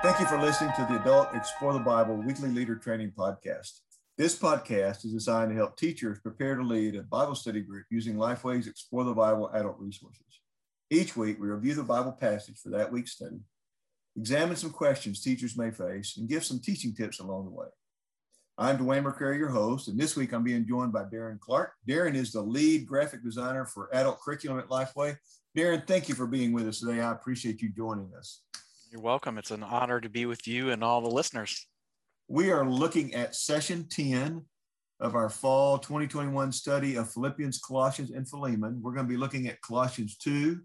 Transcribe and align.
Thank 0.00 0.20
you 0.20 0.26
for 0.26 0.38
listening 0.40 0.70
to 0.76 0.86
the 0.88 1.00
Adult 1.00 1.34
Explore 1.34 1.72
the 1.72 1.80
Bible 1.80 2.14
Weekly 2.14 2.50
Leader 2.50 2.76
Training 2.76 3.10
Podcast. 3.18 3.80
This 4.16 4.38
podcast 4.38 5.04
is 5.04 5.12
designed 5.12 5.50
to 5.50 5.56
help 5.56 5.76
teachers 5.76 6.20
prepare 6.20 6.54
to 6.54 6.62
lead 6.62 6.94
a 6.94 7.02
Bible 7.02 7.34
study 7.34 7.62
group 7.62 7.84
using 7.90 8.14
Lifeway's 8.14 8.68
Explore 8.68 9.02
the 9.02 9.12
Bible 9.12 9.50
adult 9.52 9.76
resources. 9.80 10.40
Each 10.88 11.16
week, 11.16 11.40
we 11.40 11.48
review 11.48 11.74
the 11.74 11.82
Bible 11.82 12.12
passage 12.12 12.58
for 12.62 12.68
that 12.70 12.92
week's 12.92 13.10
study, 13.12 13.40
examine 14.16 14.54
some 14.54 14.70
questions 14.70 15.20
teachers 15.20 15.58
may 15.58 15.72
face, 15.72 16.16
and 16.16 16.28
give 16.28 16.44
some 16.44 16.60
teaching 16.60 16.94
tips 16.94 17.18
along 17.18 17.46
the 17.46 17.50
way. 17.50 17.66
I'm 18.56 18.78
Dwayne 18.78 19.02
McCrary, 19.02 19.38
your 19.38 19.50
host, 19.50 19.88
and 19.88 19.98
this 19.98 20.14
week 20.14 20.32
I'm 20.32 20.44
being 20.44 20.66
joined 20.66 20.92
by 20.92 21.04
Darren 21.04 21.40
Clark. 21.40 21.72
Darren 21.88 22.14
is 22.14 22.30
the 22.30 22.40
lead 22.40 22.86
graphic 22.86 23.24
designer 23.24 23.66
for 23.66 23.90
adult 23.92 24.20
curriculum 24.20 24.60
at 24.60 24.68
Lifeway. 24.68 25.16
Darren, 25.56 25.84
thank 25.88 26.08
you 26.08 26.14
for 26.14 26.28
being 26.28 26.52
with 26.52 26.68
us 26.68 26.78
today. 26.78 27.00
I 27.00 27.10
appreciate 27.10 27.60
you 27.60 27.70
joining 27.70 28.12
us. 28.16 28.42
You're 28.90 29.02
welcome. 29.02 29.36
It's 29.36 29.50
an 29.50 29.62
honor 29.62 30.00
to 30.00 30.08
be 30.08 30.24
with 30.24 30.48
you 30.48 30.70
and 30.70 30.82
all 30.82 31.02
the 31.02 31.10
listeners. 31.10 31.66
We 32.26 32.50
are 32.50 32.66
looking 32.66 33.12
at 33.12 33.34
session 33.34 33.86
10 33.90 34.42
of 35.00 35.14
our 35.14 35.28
fall 35.28 35.76
2021 35.76 36.52
study 36.52 36.96
of 36.96 37.12
Philippians, 37.12 37.58
Colossians, 37.58 38.10
and 38.12 38.26
Philemon. 38.26 38.80
We're 38.80 38.94
going 38.94 39.04
to 39.04 39.12
be 39.12 39.18
looking 39.18 39.46
at 39.46 39.60
Colossians 39.60 40.16
2, 40.16 40.58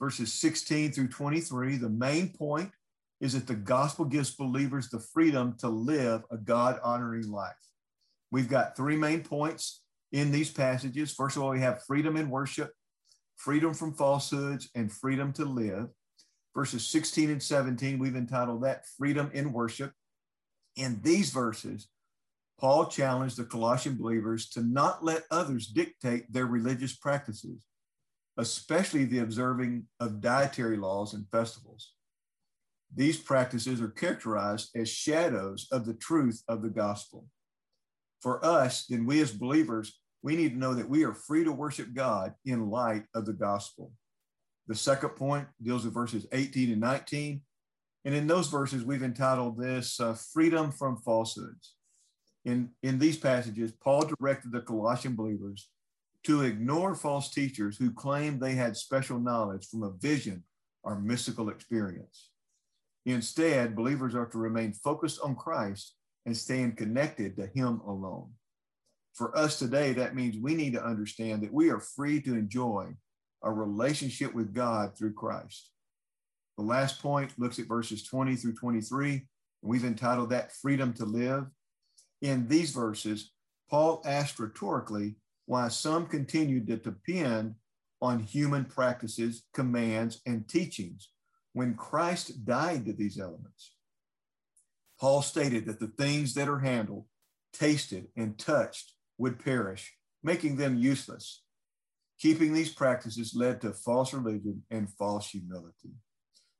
verses 0.00 0.32
16 0.32 0.90
through 0.90 1.06
23. 1.06 1.76
The 1.76 1.88
main 1.88 2.32
point 2.36 2.72
is 3.20 3.34
that 3.34 3.46
the 3.46 3.54
gospel 3.54 4.06
gives 4.06 4.34
believers 4.34 4.88
the 4.88 4.98
freedom 4.98 5.54
to 5.58 5.68
live 5.68 6.22
a 6.32 6.36
God 6.36 6.80
honoring 6.82 7.30
life. 7.30 7.54
We've 8.32 8.48
got 8.48 8.76
three 8.76 8.96
main 8.96 9.22
points 9.22 9.82
in 10.10 10.32
these 10.32 10.50
passages. 10.50 11.14
First 11.14 11.36
of 11.36 11.44
all, 11.44 11.50
we 11.50 11.60
have 11.60 11.84
freedom 11.86 12.16
in 12.16 12.28
worship, 12.28 12.72
freedom 13.36 13.72
from 13.72 13.94
falsehoods, 13.94 14.68
and 14.74 14.90
freedom 14.90 15.32
to 15.34 15.44
live 15.44 15.90
verses 16.56 16.86
16 16.86 17.30
and 17.30 17.42
17. 17.42 17.98
We've 17.98 18.16
entitled 18.16 18.64
that 18.64 18.86
Freedom 18.96 19.30
in 19.34 19.52
Worship. 19.52 19.92
In 20.74 21.00
these 21.02 21.30
verses, 21.30 21.88
Paul 22.58 22.86
challenged 22.86 23.36
the 23.36 23.44
Colossian 23.44 23.98
believers 23.98 24.48
to 24.50 24.62
not 24.62 25.04
let 25.04 25.24
others 25.30 25.66
dictate 25.66 26.32
their 26.32 26.46
religious 26.46 26.96
practices, 26.96 27.66
especially 28.38 29.04
the 29.04 29.18
observing 29.18 29.86
of 30.00 30.22
dietary 30.22 30.78
laws 30.78 31.12
and 31.12 31.26
festivals. 31.30 31.92
These 32.94 33.18
practices 33.18 33.82
are 33.82 33.88
characterized 33.88 34.70
as 34.74 34.88
shadows 34.88 35.68
of 35.70 35.84
the 35.84 35.94
truth 35.94 36.42
of 36.48 36.62
the 36.62 36.70
gospel. 36.70 37.26
For 38.22 38.42
us, 38.42 38.86
then 38.86 39.04
we 39.04 39.20
as 39.20 39.30
believers, 39.30 40.00
we 40.22 40.36
need 40.36 40.52
to 40.52 40.58
know 40.58 40.72
that 40.72 40.88
we 40.88 41.04
are 41.04 41.12
free 41.12 41.44
to 41.44 41.52
worship 41.52 41.92
God 41.92 42.32
in 42.46 42.70
light 42.70 43.04
of 43.14 43.26
the 43.26 43.34
gospel. 43.34 43.92
The 44.68 44.74
second 44.74 45.10
point 45.10 45.46
deals 45.62 45.84
with 45.84 45.94
verses 45.94 46.26
18 46.32 46.72
and 46.72 46.80
19. 46.80 47.40
And 48.04 48.14
in 48.14 48.26
those 48.26 48.48
verses, 48.48 48.84
we've 48.84 49.02
entitled 49.02 49.58
this 49.58 50.00
uh, 50.00 50.14
Freedom 50.32 50.72
from 50.72 50.96
Falsehoods. 50.98 51.74
In, 52.44 52.70
in 52.82 52.98
these 52.98 53.16
passages, 53.16 53.72
Paul 53.72 54.02
directed 54.02 54.52
the 54.52 54.60
Colossian 54.60 55.16
believers 55.16 55.68
to 56.24 56.42
ignore 56.42 56.94
false 56.94 57.30
teachers 57.30 57.76
who 57.76 57.90
claimed 57.92 58.40
they 58.40 58.54
had 58.54 58.76
special 58.76 59.18
knowledge 59.18 59.66
from 59.66 59.82
a 59.82 59.92
vision 59.92 60.44
or 60.82 60.98
mystical 61.00 61.48
experience. 61.48 62.30
Instead, 63.04 63.76
believers 63.76 64.14
are 64.14 64.26
to 64.26 64.38
remain 64.38 64.72
focused 64.72 65.20
on 65.22 65.36
Christ 65.36 65.94
and 66.24 66.36
staying 66.36 66.74
connected 66.74 67.36
to 67.36 67.46
Him 67.46 67.80
alone. 67.86 68.30
For 69.14 69.36
us 69.36 69.58
today, 69.58 69.92
that 69.94 70.14
means 70.14 70.36
we 70.36 70.54
need 70.54 70.74
to 70.74 70.84
understand 70.84 71.42
that 71.42 71.52
we 71.52 71.70
are 71.70 71.80
free 71.80 72.20
to 72.22 72.34
enjoy 72.34 72.94
a 73.42 73.52
relationship 73.52 74.34
with 74.34 74.54
God 74.54 74.96
through 74.96 75.14
Christ. 75.14 75.70
The 76.56 76.64
last 76.64 77.02
point 77.02 77.38
looks 77.38 77.58
at 77.58 77.68
verses 77.68 78.02
20 78.04 78.36
through 78.36 78.54
23. 78.54 79.12
And 79.12 79.22
we've 79.62 79.84
entitled 79.84 80.30
that 80.30 80.52
Freedom 80.52 80.92
to 80.94 81.04
Live. 81.04 81.46
In 82.22 82.48
these 82.48 82.70
verses, 82.70 83.32
Paul 83.68 84.02
asked 84.04 84.38
rhetorically 84.38 85.16
why 85.44 85.68
some 85.68 86.06
continued 86.06 86.66
to 86.68 86.76
depend 86.76 87.54
on 88.00 88.20
human 88.20 88.64
practices, 88.64 89.44
commands, 89.54 90.20
and 90.26 90.48
teachings 90.48 91.10
when 91.52 91.74
Christ 91.74 92.44
died 92.44 92.84
to 92.86 92.92
these 92.92 93.18
elements. 93.18 93.72
Paul 95.00 95.22
stated 95.22 95.66
that 95.66 95.80
the 95.80 95.92
things 95.98 96.34
that 96.34 96.48
are 96.48 96.58
handled, 96.58 97.06
tasted, 97.52 98.08
and 98.16 98.38
touched 98.38 98.92
would 99.18 99.38
perish, 99.38 99.94
making 100.22 100.56
them 100.56 100.76
useless. 100.76 101.42
Keeping 102.18 102.52
these 102.52 102.72
practices 102.72 103.34
led 103.34 103.60
to 103.60 103.72
false 103.72 104.14
religion 104.14 104.62
and 104.70 104.88
false 104.98 105.28
humility. 105.30 105.92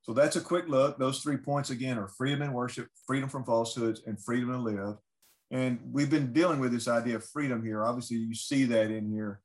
So 0.02 0.12
that's 0.12 0.36
a 0.36 0.40
quick 0.40 0.68
look. 0.68 0.98
Those 0.98 1.20
three 1.20 1.36
points 1.36 1.70
again 1.70 1.98
are 1.98 2.08
freedom 2.08 2.42
in 2.42 2.52
worship, 2.52 2.88
freedom 3.06 3.28
from 3.28 3.44
falsehoods, 3.44 4.02
and 4.06 4.22
freedom 4.22 4.52
to 4.52 4.58
live. 4.58 4.96
And 5.50 5.80
we've 5.90 6.10
been 6.10 6.32
dealing 6.32 6.60
with 6.60 6.72
this 6.72 6.88
idea 6.88 7.16
of 7.16 7.24
freedom 7.24 7.64
here. 7.64 7.84
Obviously, 7.84 8.18
you 8.18 8.34
see 8.34 8.64
that 8.64 8.90
in 8.90 9.10
here. 9.10 9.40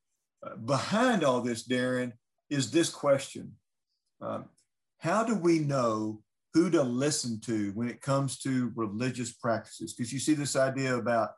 Uh, 0.45 0.55
behind 0.57 1.23
all 1.23 1.41
this, 1.41 1.67
Darren, 1.67 2.13
is 2.49 2.71
this 2.71 2.89
question 2.89 3.53
um, 4.21 4.45
How 4.99 5.23
do 5.23 5.35
we 5.35 5.59
know 5.59 6.21
who 6.53 6.69
to 6.69 6.83
listen 6.83 7.39
to 7.41 7.71
when 7.73 7.87
it 7.87 8.01
comes 8.01 8.39
to 8.39 8.71
religious 8.75 9.31
practices? 9.31 9.93
Because 9.93 10.11
you 10.11 10.19
see 10.19 10.33
this 10.33 10.55
idea 10.55 10.95
about 10.95 11.31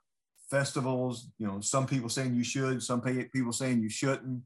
festivals, 0.49 1.29
you 1.37 1.47
know, 1.47 1.61
some 1.61 1.85
people 1.85 2.09
saying 2.09 2.33
you 2.33 2.43
should, 2.43 2.81
some 2.81 3.01
people 3.01 3.53
saying 3.53 3.81
you 3.81 3.89
shouldn't. 3.89 4.41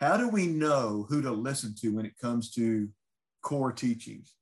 How 0.00 0.16
do 0.16 0.28
we 0.28 0.46
know 0.46 1.06
who 1.08 1.20
to 1.22 1.30
listen 1.30 1.74
to 1.80 1.94
when 1.94 2.06
it 2.06 2.18
comes 2.18 2.50
to 2.52 2.88
core 3.42 3.72
teachings? 3.72 4.34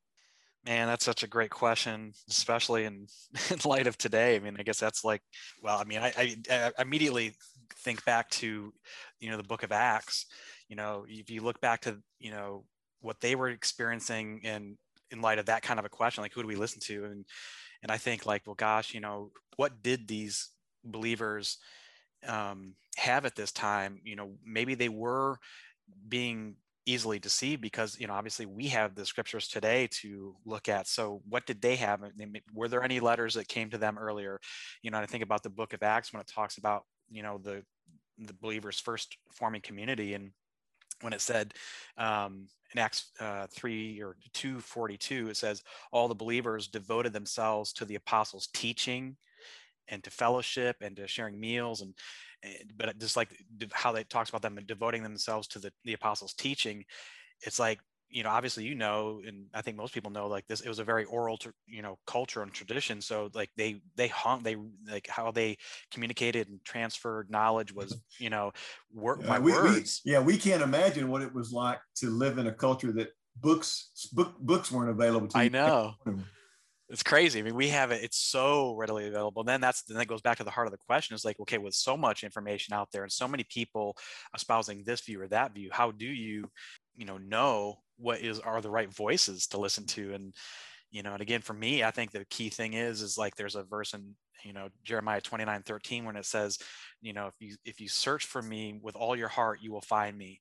Man, 0.64 0.86
that's 0.86 1.04
such 1.04 1.22
a 1.22 1.28
great 1.28 1.50
question, 1.50 2.12
especially 2.28 2.84
in, 2.84 3.06
in 3.50 3.58
light 3.64 3.86
of 3.86 3.98
today. 3.98 4.36
I 4.36 4.38
mean, 4.38 4.56
I 4.58 4.62
guess 4.62 4.78
that's 4.78 5.04
like, 5.04 5.22
well, 5.62 5.78
I 5.78 5.84
mean, 5.84 5.98
I, 5.98 6.12
I, 6.16 6.36
I 6.78 6.82
immediately 6.82 7.34
think 7.80 8.04
back 8.04 8.28
to, 8.30 8.72
you 9.18 9.30
know, 9.30 9.36
the 9.36 9.42
book 9.42 9.62
of 9.62 9.72
Acts. 9.72 10.26
You 10.68 10.76
know, 10.76 11.06
if 11.08 11.30
you 11.30 11.42
look 11.42 11.60
back 11.60 11.80
to, 11.82 11.98
you 12.18 12.30
know, 12.30 12.64
what 13.00 13.20
they 13.20 13.34
were 13.34 13.48
experiencing 13.48 14.40
in 14.42 14.76
in 15.10 15.22
light 15.22 15.38
of 15.38 15.46
that 15.46 15.62
kind 15.62 15.78
of 15.78 15.86
a 15.86 15.88
question, 15.88 16.22
like 16.22 16.34
who 16.34 16.42
do 16.42 16.48
we 16.48 16.56
listen 16.56 16.80
to? 16.80 17.04
And 17.06 17.24
and 17.82 17.90
I 17.90 17.96
think 17.96 18.26
like, 18.26 18.42
well, 18.46 18.54
gosh, 18.54 18.92
you 18.92 19.00
know, 19.00 19.30
what 19.56 19.82
did 19.82 20.06
these 20.06 20.50
believers 20.84 21.58
um, 22.26 22.74
have 22.96 23.24
at 23.24 23.36
this 23.36 23.52
time 23.52 24.00
you 24.04 24.16
know 24.16 24.32
maybe 24.44 24.74
they 24.74 24.88
were 24.88 25.38
being 26.08 26.56
easily 26.88 27.18
deceived 27.18 27.60
because 27.60 28.00
you 28.00 28.06
know 28.06 28.14
obviously 28.14 28.46
we 28.46 28.66
have 28.68 28.94
the 28.94 29.04
scriptures 29.04 29.46
today 29.46 29.88
to 29.90 30.34
look 30.46 30.68
at. 30.68 30.86
So 30.86 31.20
what 31.28 31.46
did 31.46 31.60
they 31.60 31.76
have? 31.76 32.00
Were 32.54 32.68
there 32.68 32.82
any 32.82 32.98
letters 32.98 33.34
that 33.34 33.46
came 33.46 33.68
to 33.70 33.78
them 33.78 33.98
earlier? 33.98 34.40
You 34.82 34.90
know 34.90 34.98
i 34.98 35.06
think 35.06 35.22
about 35.22 35.42
the 35.42 35.50
book 35.50 35.72
of 35.74 35.82
acts 35.82 36.12
when 36.12 36.20
it 36.20 36.30
talks 36.34 36.56
about 36.56 36.84
you 37.10 37.22
know 37.22 37.38
the 37.38 37.62
the 38.18 38.34
believers 38.34 38.80
first 38.80 39.16
forming 39.30 39.60
community 39.60 40.14
and 40.14 40.32
when 41.02 41.12
it 41.12 41.20
said 41.20 41.54
um, 41.96 42.48
in 42.72 42.80
acts 42.80 43.12
uh, 43.20 43.46
3 43.52 44.02
or 44.02 44.16
242 44.32 45.28
it 45.28 45.36
says 45.36 45.62
all 45.92 46.08
the 46.08 46.14
believers 46.14 46.66
devoted 46.66 47.12
themselves 47.12 47.72
to 47.72 47.84
the 47.84 47.94
apostles 47.94 48.48
teaching 48.52 49.16
and 49.88 50.02
to 50.04 50.10
fellowship 50.10 50.76
and 50.80 50.96
to 50.96 51.06
sharing 51.06 51.38
meals 51.38 51.80
and 51.80 51.94
but 52.76 52.98
just 52.98 53.16
like 53.16 53.30
how 53.72 53.92
they 53.92 54.04
talks 54.04 54.28
about 54.28 54.42
them 54.42 54.58
and 54.58 54.66
devoting 54.66 55.02
themselves 55.02 55.48
to 55.48 55.58
the, 55.58 55.72
the 55.84 55.92
apostles 55.92 56.34
teaching 56.34 56.84
it's 57.42 57.58
like 57.58 57.80
you 58.10 58.22
know 58.22 58.30
obviously 58.30 58.64
you 58.64 58.74
know 58.74 59.20
and 59.26 59.46
i 59.54 59.60
think 59.60 59.76
most 59.76 59.92
people 59.92 60.10
know 60.10 60.26
like 60.26 60.46
this 60.46 60.60
it 60.60 60.68
was 60.68 60.78
a 60.78 60.84
very 60.84 61.04
oral 61.06 61.38
you 61.66 61.82
know 61.82 61.98
culture 62.06 62.42
and 62.42 62.52
tradition 62.52 63.00
so 63.00 63.28
like 63.34 63.50
they 63.56 63.80
they 63.96 64.08
hung 64.08 64.42
they 64.42 64.56
like 64.90 65.06
how 65.08 65.30
they 65.30 65.56
communicated 65.90 66.48
and 66.48 66.64
transferred 66.64 67.30
knowledge 67.30 67.72
was 67.72 67.92
mm-hmm. 67.92 68.24
you 68.24 68.30
know 68.30 68.50
wor- 68.92 69.18
yeah, 69.22 69.38
we, 69.38 69.52
words. 69.52 70.00
we, 70.04 70.12
yeah 70.12 70.20
we 70.20 70.36
can't 70.36 70.62
imagine 70.62 71.10
what 71.10 71.22
it 71.22 71.32
was 71.34 71.52
like 71.52 71.78
to 71.94 72.10
live 72.10 72.38
in 72.38 72.46
a 72.46 72.52
culture 72.52 72.92
that 72.92 73.08
books 73.40 73.90
book 74.12 74.38
books 74.40 74.72
weren't 74.72 74.90
available 74.90 75.28
to 75.28 75.38
i 75.38 75.48
know 75.48 75.92
it's 76.90 77.02
crazy. 77.02 77.38
I 77.38 77.42
mean, 77.42 77.54
we 77.54 77.68
have 77.68 77.90
it, 77.90 78.02
it's 78.02 78.18
so 78.18 78.74
readily 78.74 79.08
available. 79.08 79.42
And 79.42 79.48
then 79.48 79.60
that's 79.60 79.82
then 79.82 79.98
that 79.98 80.08
goes 80.08 80.22
back 80.22 80.38
to 80.38 80.44
the 80.44 80.50
heart 80.50 80.66
of 80.66 80.72
the 80.72 80.78
question 80.78 81.14
is 81.14 81.24
like, 81.24 81.38
okay, 81.40 81.58
with 81.58 81.74
so 81.74 81.96
much 81.96 82.24
information 82.24 82.72
out 82.74 82.88
there 82.92 83.02
and 83.02 83.12
so 83.12 83.28
many 83.28 83.44
people 83.44 83.96
espousing 84.34 84.84
this 84.84 85.02
view 85.02 85.20
or 85.20 85.28
that 85.28 85.54
view, 85.54 85.68
how 85.70 85.90
do 85.90 86.06
you, 86.06 86.50
you 86.96 87.04
know, 87.04 87.18
know 87.18 87.78
what 87.98 88.20
is 88.20 88.40
are 88.40 88.60
the 88.60 88.70
right 88.70 88.92
voices 88.92 89.46
to 89.48 89.58
listen 89.58 89.84
to? 89.86 90.14
And, 90.14 90.34
you 90.90 91.02
know, 91.02 91.12
and 91.12 91.22
again, 91.22 91.40
for 91.42 91.52
me, 91.52 91.82
I 91.82 91.90
think 91.90 92.10
the 92.10 92.24
key 92.24 92.48
thing 92.48 92.72
is, 92.74 93.02
is 93.02 93.18
like 93.18 93.36
there's 93.36 93.56
a 93.56 93.62
verse 93.62 93.92
in, 93.94 94.14
you 94.44 94.52
know, 94.52 94.68
Jeremiah 94.84 95.20
29, 95.20 95.62
13, 95.62 96.04
when 96.04 96.16
it 96.16 96.24
says, 96.24 96.58
you 97.02 97.12
know, 97.12 97.26
if 97.26 97.34
you 97.40 97.56
if 97.64 97.80
you 97.80 97.88
search 97.88 98.26
for 98.26 98.40
me 98.40 98.78
with 98.82 98.96
all 98.96 99.16
your 99.16 99.28
heart, 99.28 99.60
you 99.60 99.72
will 99.72 99.82
find 99.82 100.16
me. 100.16 100.40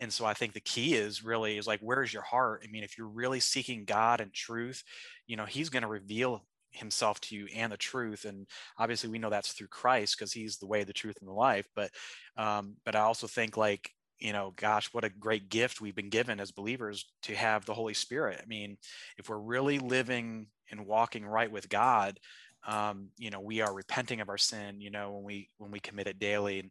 And 0.00 0.12
so 0.12 0.26
i 0.26 0.34
think 0.34 0.52
the 0.52 0.60
key 0.60 0.94
is 0.94 1.24
really 1.24 1.56
is 1.56 1.66
like 1.66 1.80
where 1.80 2.02
is 2.02 2.12
your 2.12 2.22
heart? 2.22 2.62
I 2.64 2.70
mean 2.70 2.84
if 2.84 2.98
you're 2.98 3.08
really 3.08 3.40
seeking 3.40 3.84
god 3.84 4.20
and 4.20 4.32
truth 4.32 4.82
you 5.26 5.36
know 5.36 5.46
he's 5.46 5.70
going 5.70 5.82
to 5.82 5.88
reveal 5.88 6.44
himself 6.70 7.20
to 7.20 7.34
you 7.34 7.46
and 7.54 7.72
the 7.72 7.76
truth 7.76 8.26
and 8.26 8.46
obviously 8.78 9.08
we 9.08 9.18
know 9.18 9.30
that's 9.30 9.52
through 9.52 9.68
christ 9.68 10.18
because 10.18 10.32
he's 10.32 10.58
the 10.58 10.66
way 10.66 10.84
the 10.84 10.92
truth 10.92 11.16
and 11.20 11.28
the 11.28 11.32
life 11.32 11.66
but 11.74 11.90
um 12.36 12.76
but 12.84 12.94
i 12.94 13.00
also 13.00 13.26
think 13.26 13.56
like 13.56 13.90
you 14.18 14.32
know, 14.32 14.52
gosh, 14.56 14.92
what 14.92 15.04
a 15.04 15.10
great 15.10 15.48
gift 15.48 15.80
we've 15.80 15.94
been 15.94 16.08
given 16.08 16.40
as 16.40 16.50
believers 16.50 17.04
to 17.22 17.34
have 17.34 17.64
the 17.64 17.74
Holy 17.74 17.94
Spirit. 17.94 18.40
I 18.42 18.46
mean, 18.46 18.78
if 19.18 19.28
we're 19.28 19.38
really 19.38 19.78
living 19.78 20.46
and 20.70 20.86
walking 20.86 21.24
right 21.26 21.50
with 21.50 21.68
God, 21.68 22.18
um, 22.66 23.10
you 23.16 23.30
know, 23.30 23.40
we 23.40 23.60
are 23.60 23.72
repenting 23.72 24.20
of 24.20 24.28
our 24.28 24.38
sin, 24.38 24.80
you 24.80 24.90
know, 24.90 25.12
when 25.12 25.24
we 25.24 25.48
when 25.58 25.70
we 25.70 25.78
commit 25.78 26.08
it 26.08 26.18
daily 26.18 26.58
and 26.58 26.70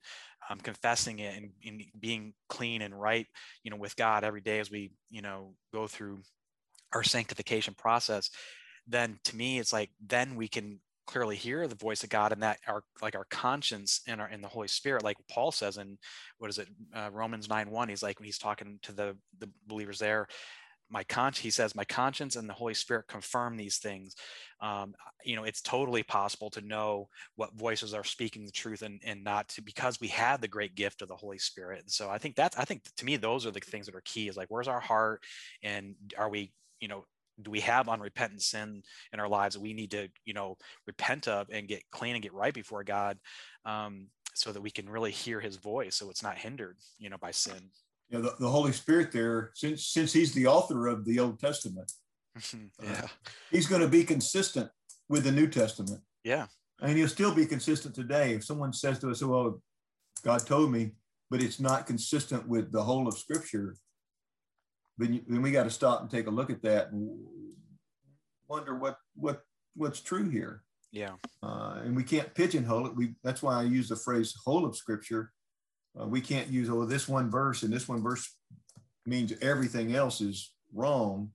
um, 0.49 0.59
confessing 0.59 1.19
it 1.19 1.37
and, 1.37 1.51
and 1.65 1.83
being 1.99 2.33
clean 2.49 2.81
and 2.81 2.99
right, 2.99 3.27
you 3.63 3.71
know, 3.71 3.77
with 3.77 3.95
God 3.95 4.23
every 4.23 4.41
day 4.41 4.59
as 4.59 4.69
we, 4.69 4.91
you 5.09 5.21
know, 5.21 5.53
go 5.73 5.87
through 5.87 6.19
our 6.93 7.03
sanctification 7.03 7.73
process, 7.75 8.29
then 8.87 9.19
to 9.23 9.35
me, 9.35 9.57
it's 9.59 9.73
like 9.73 9.89
then 10.05 10.35
we 10.35 10.47
can 10.47 10.79
clearly 11.05 11.35
hear 11.35 11.67
the 11.67 11.75
voice 11.75 12.03
of 12.03 12.09
God 12.09 12.31
and 12.31 12.43
that 12.43 12.59
our 12.67 12.83
like 13.01 13.15
our 13.15 13.25
conscience 13.29 14.01
and 14.07 14.21
our 14.21 14.29
in 14.29 14.41
the 14.41 14.47
Holy 14.47 14.67
Spirit, 14.67 15.03
like 15.03 15.17
Paul 15.29 15.51
says 15.51 15.77
in 15.77 15.97
what 16.37 16.49
is 16.49 16.57
it, 16.57 16.67
uh, 16.93 17.09
Romans 17.11 17.49
9 17.49 17.69
1, 17.69 17.89
he's 17.89 18.03
like 18.03 18.19
when 18.19 18.25
he's 18.25 18.37
talking 18.37 18.79
to 18.83 18.91
the 18.91 19.17
the 19.39 19.49
believers 19.67 19.99
there, 19.99 20.27
my 20.89 21.03
conscience 21.03 21.43
he 21.43 21.49
says 21.49 21.75
my 21.75 21.83
conscience 21.83 22.35
and 22.35 22.47
the 22.47 22.53
holy 22.53 22.73
spirit 22.73 23.07
confirm 23.07 23.57
these 23.57 23.77
things. 23.77 24.15
Um, 24.61 24.93
you 25.23 25.35
know 25.35 25.43
it's 25.43 25.61
totally 25.61 26.03
possible 26.03 26.49
to 26.51 26.61
know 26.61 27.09
what 27.35 27.53
voices 27.53 27.93
are 27.93 28.03
speaking 28.03 28.45
the 28.45 28.51
truth 28.51 28.81
and, 28.81 29.01
and 29.05 29.23
not 29.23 29.49
to 29.49 29.61
because 29.61 29.99
we 29.99 30.07
have 30.09 30.41
the 30.41 30.47
great 30.47 30.75
gift 30.75 31.01
of 31.01 31.07
the 31.07 31.15
holy 31.15 31.39
spirit. 31.39 31.81
And 31.81 31.91
so 31.91 32.09
i 32.09 32.17
think 32.17 32.35
that's 32.35 32.57
i 32.57 32.65
think 32.65 32.83
to 32.97 33.05
me 33.05 33.17
those 33.17 33.45
are 33.45 33.51
the 33.51 33.59
things 33.59 33.87
that 33.87 33.95
are 33.95 34.03
key 34.05 34.27
is 34.27 34.37
like 34.37 34.49
where's 34.49 34.67
our 34.67 34.79
heart 34.79 35.23
and 35.63 35.95
are 36.17 36.29
we 36.29 36.53
you 36.79 36.87
know 36.87 37.05
do 37.41 37.51
we 37.51 37.59
have 37.59 37.89
unrepentant 37.89 38.41
sin 38.41 38.81
in 39.13 39.19
our 39.19 39.27
lives 39.27 39.55
that 39.55 39.61
we 39.61 39.73
need 39.73 39.91
to 39.91 40.07
you 40.25 40.33
know 40.33 40.57
repent 40.87 41.27
of 41.27 41.47
and 41.51 41.67
get 41.67 41.83
clean 41.91 42.15
and 42.15 42.23
get 42.23 42.33
right 42.33 42.53
before 42.53 42.83
god 42.83 43.17
um, 43.65 44.07
so 44.33 44.51
that 44.51 44.61
we 44.61 44.71
can 44.71 44.89
really 44.89 45.11
hear 45.11 45.39
his 45.39 45.57
voice 45.57 45.95
so 45.95 46.09
it's 46.09 46.23
not 46.23 46.37
hindered 46.37 46.77
you 46.97 47.09
know 47.09 47.17
by 47.17 47.31
sin? 47.31 47.69
Know, 48.11 48.21
the, 48.21 48.35
the 48.39 48.49
holy 48.49 48.71
spirit 48.71 49.11
there 49.11 49.51
since 49.55 49.87
since 49.87 50.13
he's 50.13 50.33
the 50.33 50.47
author 50.47 50.87
of 50.87 51.05
the 51.05 51.19
old 51.19 51.39
testament 51.39 51.91
yeah 52.81 53.01
uh, 53.03 53.07
he's 53.51 53.67
going 53.67 53.81
to 53.81 53.87
be 53.87 54.03
consistent 54.03 54.69
with 55.07 55.23
the 55.23 55.31
new 55.31 55.47
testament. 55.47 56.01
Yeah. 56.23 56.47
And 56.81 56.97
he'll 56.97 57.07
still 57.07 57.33
be 57.33 57.45
consistent 57.45 57.95
today. 57.95 58.33
If 58.33 58.43
someone 58.43 58.73
says 58.73 58.99
to 58.99 59.11
us 59.11 59.23
well 59.23 59.61
god 60.23 60.45
told 60.45 60.71
me 60.71 60.91
but 61.29 61.41
it's 61.41 61.59
not 61.59 61.87
consistent 61.87 62.47
with 62.47 62.71
the 62.71 62.83
whole 62.83 63.07
of 63.07 63.17
scripture 63.17 63.75
then, 64.97 65.13
you, 65.13 65.21
then 65.27 65.41
we 65.41 65.51
got 65.51 65.63
to 65.63 65.69
stop 65.69 66.01
and 66.01 66.09
take 66.09 66.27
a 66.27 66.31
look 66.31 66.49
at 66.49 66.61
that 66.63 66.91
and 66.91 67.09
wonder 68.47 68.75
what 68.75 68.97
what 69.15 69.43
what's 69.75 70.01
true 70.01 70.29
here. 70.29 70.63
Yeah. 70.91 71.15
Uh, 71.43 71.79
and 71.83 71.95
we 71.95 72.03
can't 72.03 72.33
pigeonhole 72.33 72.87
it. 72.87 72.95
We 72.95 73.15
that's 73.23 73.43
why 73.43 73.59
I 73.59 73.63
use 73.63 73.89
the 73.89 73.95
phrase 73.95 74.33
whole 74.45 74.65
of 74.65 74.75
scripture. 74.75 75.31
Uh, 75.99 76.07
we 76.07 76.21
can't 76.21 76.49
use 76.49 76.69
oh 76.69 76.85
this 76.85 77.07
one 77.07 77.29
verse 77.29 77.63
and 77.63 77.73
this 77.73 77.87
one 77.87 78.01
verse 78.01 78.35
means 79.05 79.33
everything 79.41 79.95
else 79.95 80.21
is 80.21 80.53
wrong 80.73 81.31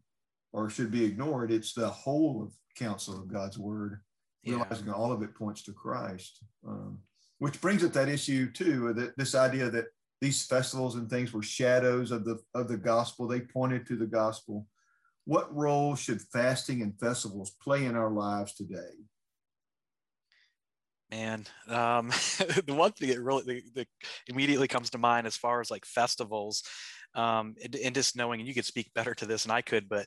or 0.53 0.71
should 0.71 0.91
be 0.91 1.05
ignored. 1.05 1.53
It's 1.53 1.73
the 1.75 1.89
whole 1.89 2.43
of 2.43 2.53
counsel 2.77 3.19
of 3.19 3.33
God's 3.33 3.59
word, 3.59 4.01
yeah. 4.43 4.57
realizing 4.57 4.91
all 4.91 5.13
of 5.13 5.23
it 5.23 5.35
points 5.35 5.63
to 5.65 5.73
Christ. 5.73 6.43
Um, 6.67 6.99
which 7.39 7.61
brings 7.61 7.83
up 7.85 7.93
that 7.95 8.09
issue 8.09 8.51
too, 8.51 8.93
that 8.95 9.17
this 9.17 9.35
idea 9.35 9.71
that 9.71 9.87
these 10.21 10.45
festivals 10.45 10.97
and 10.97 11.09
things 11.09 11.33
were 11.33 11.43
shadows 11.43 12.11
of 12.11 12.25
the 12.25 12.39
of 12.55 12.69
the 12.69 12.77
gospel. 12.77 13.27
They 13.27 13.41
pointed 13.41 13.87
to 13.87 13.97
the 13.97 14.07
gospel. 14.07 14.67
What 15.25 15.55
role 15.55 15.95
should 15.95 16.21
fasting 16.21 16.83
and 16.83 16.99
festivals 16.99 17.51
play 17.63 17.85
in 17.85 17.97
our 17.97 18.11
lives 18.11 18.55
today? 18.55 19.07
Man 21.11 21.45
um, 21.69 22.09
the 22.67 22.75
one 22.75 22.93
thing 22.93 23.09
that 23.09 23.21
really 23.21 23.65
that 23.75 23.89
immediately 24.29 24.69
comes 24.69 24.91
to 24.91 24.99
mind 24.99 25.27
as 25.27 25.37
far 25.37 25.61
as 25.61 25.71
like 25.71 25.85
festivals 25.85 26.63
um, 27.15 27.55
and, 27.63 27.77
and, 27.77 27.95
just 27.95 28.17
knowing 28.17 28.41
and 28.41 28.49
you 28.49 28.55
could 28.55 28.65
speak 28.65 28.93
better 28.95 29.15
to 29.15 29.27
this 29.27 29.43
than 29.43 29.51
i 29.51 29.61
could 29.61 29.89
but 29.89 30.07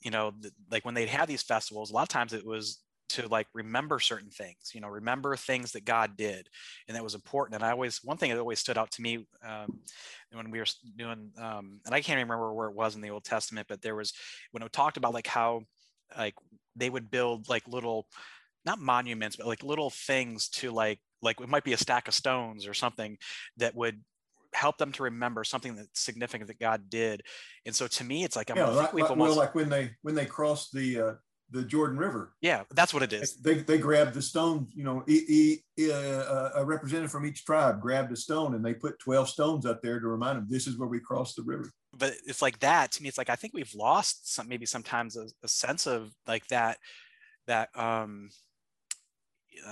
you 0.00 0.10
know 0.10 0.32
like 0.70 0.84
when 0.84 0.94
they'd 0.94 1.08
have 1.08 1.28
these 1.28 1.42
festivals 1.42 1.90
a 1.90 1.94
lot 1.94 2.02
of 2.02 2.08
times 2.08 2.32
it 2.32 2.46
was 2.46 2.82
to 3.08 3.26
like 3.28 3.46
remember 3.54 3.98
certain 3.98 4.30
things 4.30 4.72
you 4.74 4.80
know 4.80 4.88
remember 4.88 5.36
things 5.36 5.72
that 5.72 5.84
god 5.84 6.16
did 6.16 6.48
and 6.86 6.96
that 6.96 7.04
was 7.04 7.14
important 7.14 7.54
and 7.54 7.64
i 7.64 7.70
always 7.70 8.00
one 8.04 8.16
thing 8.16 8.30
that 8.30 8.38
always 8.38 8.58
stood 8.58 8.78
out 8.78 8.90
to 8.90 9.02
me 9.02 9.26
um, 9.46 9.80
when 10.32 10.50
we 10.50 10.58
were 10.58 10.66
doing 10.96 11.30
um, 11.38 11.80
and 11.86 11.94
i 11.94 12.00
can't 12.00 12.18
remember 12.18 12.52
where 12.52 12.68
it 12.68 12.74
was 12.74 12.94
in 12.94 13.00
the 13.00 13.10
old 13.10 13.24
testament 13.24 13.66
but 13.68 13.82
there 13.82 13.94
was 13.94 14.12
when 14.52 14.62
it 14.62 14.72
talked 14.72 14.96
about 14.96 15.14
like 15.14 15.26
how 15.26 15.60
like 16.16 16.34
they 16.76 16.90
would 16.90 17.10
build 17.10 17.48
like 17.48 17.66
little 17.68 18.06
not 18.64 18.78
monuments 18.78 19.36
but 19.36 19.46
like 19.46 19.62
little 19.62 19.90
things 19.90 20.48
to 20.48 20.70
like 20.70 21.00
like 21.22 21.40
it 21.40 21.48
might 21.48 21.64
be 21.64 21.72
a 21.72 21.78
stack 21.78 22.08
of 22.08 22.14
stones 22.14 22.66
or 22.66 22.74
something 22.74 23.16
that 23.56 23.74
would 23.74 24.00
help 24.52 24.78
them 24.78 24.92
to 24.92 25.04
remember 25.04 25.44
something 25.44 25.76
that's 25.76 26.00
significant 26.00 26.48
that 26.48 26.58
God 26.58 26.88
did. 26.88 27.22
And 27.66 27.74
so 27.74 27.86
to 27.86 28.04
me, 28.04 28.24
it's 28.24 28.36
like, 28.36 28.50
I'm 28.50 28.56
yeah, 28.56 28.68
like, 28.68 28.94
almost... 28.94 29.16
well, 29.16 29.36
like 29.36 29.54
when 29.54 29.68
they, 29.68 29.90
when 30.02 30.14
they 30.14 30.26
crossed 30.26 30.72
the, 30.72 31.00
uh, 31.00 31.12
the 31.50 31.62
Jordan 31.62 31.98
River. 31.98 32.34
Yeah, 32.40 32.64
that's 32.74 32.92
what 32.92 33.02
it 33.02 33.12
is. 33.12 33.36
They, 33.36 33.54
they 33.54 33.78
grabbed 33.78 34.14
the 34.14 34.22
stone, 34.22 34.68
you 34.74 34.84
know, 34.84 35.02
e, 35.06 35.58
e, 35.78 35.90
uh, 35.90 36.50
a 36.54 36.64
representative 36.64 37.10
from 37.10 37.24
each 37.24 37.44
tribe 37.44 37.80
grabbed 37.80 38.12
a 38.12 38.16
stone 38.16 38.54
and 38.54 38.64
they 38.64 38.74
put 38.74 38.98
12 38.98 39.28
stones 39.28 39.66
up 39.66 39.80
there 39.82 39.98
to 39.98 40.08
remind 40.08 40.38
them 40.38 40.46
this 40.48 40.66
is 40.66 40.78
where 40.78 40.88
we 40.88 41.00
crossed 41.00 41.36
the 41.36 41.42
river. 41.42 41.70
But 41.96 42.14
it's 42.26 42.42
like 42.42 42.58
that 42.60 42.92
to 42.92 43.02
me. 43.02 43.08
It's 43.08 43.18
like 43.18 43.30
I 43.30 43.36
think 43.36 43.54
we've 43.54 43.74
lost 43.74 44.34
some 44.34 44.48
maybe 44.48 44.66
sometimes 44.66 45.16
a, 45.16 45.26
a 45.42 45.48
sense 45.48 45.86
of 45.86 46.12
like 46.26 46.46
that 46.48 46.78
that 47.46 47.70
um 47.74 48.28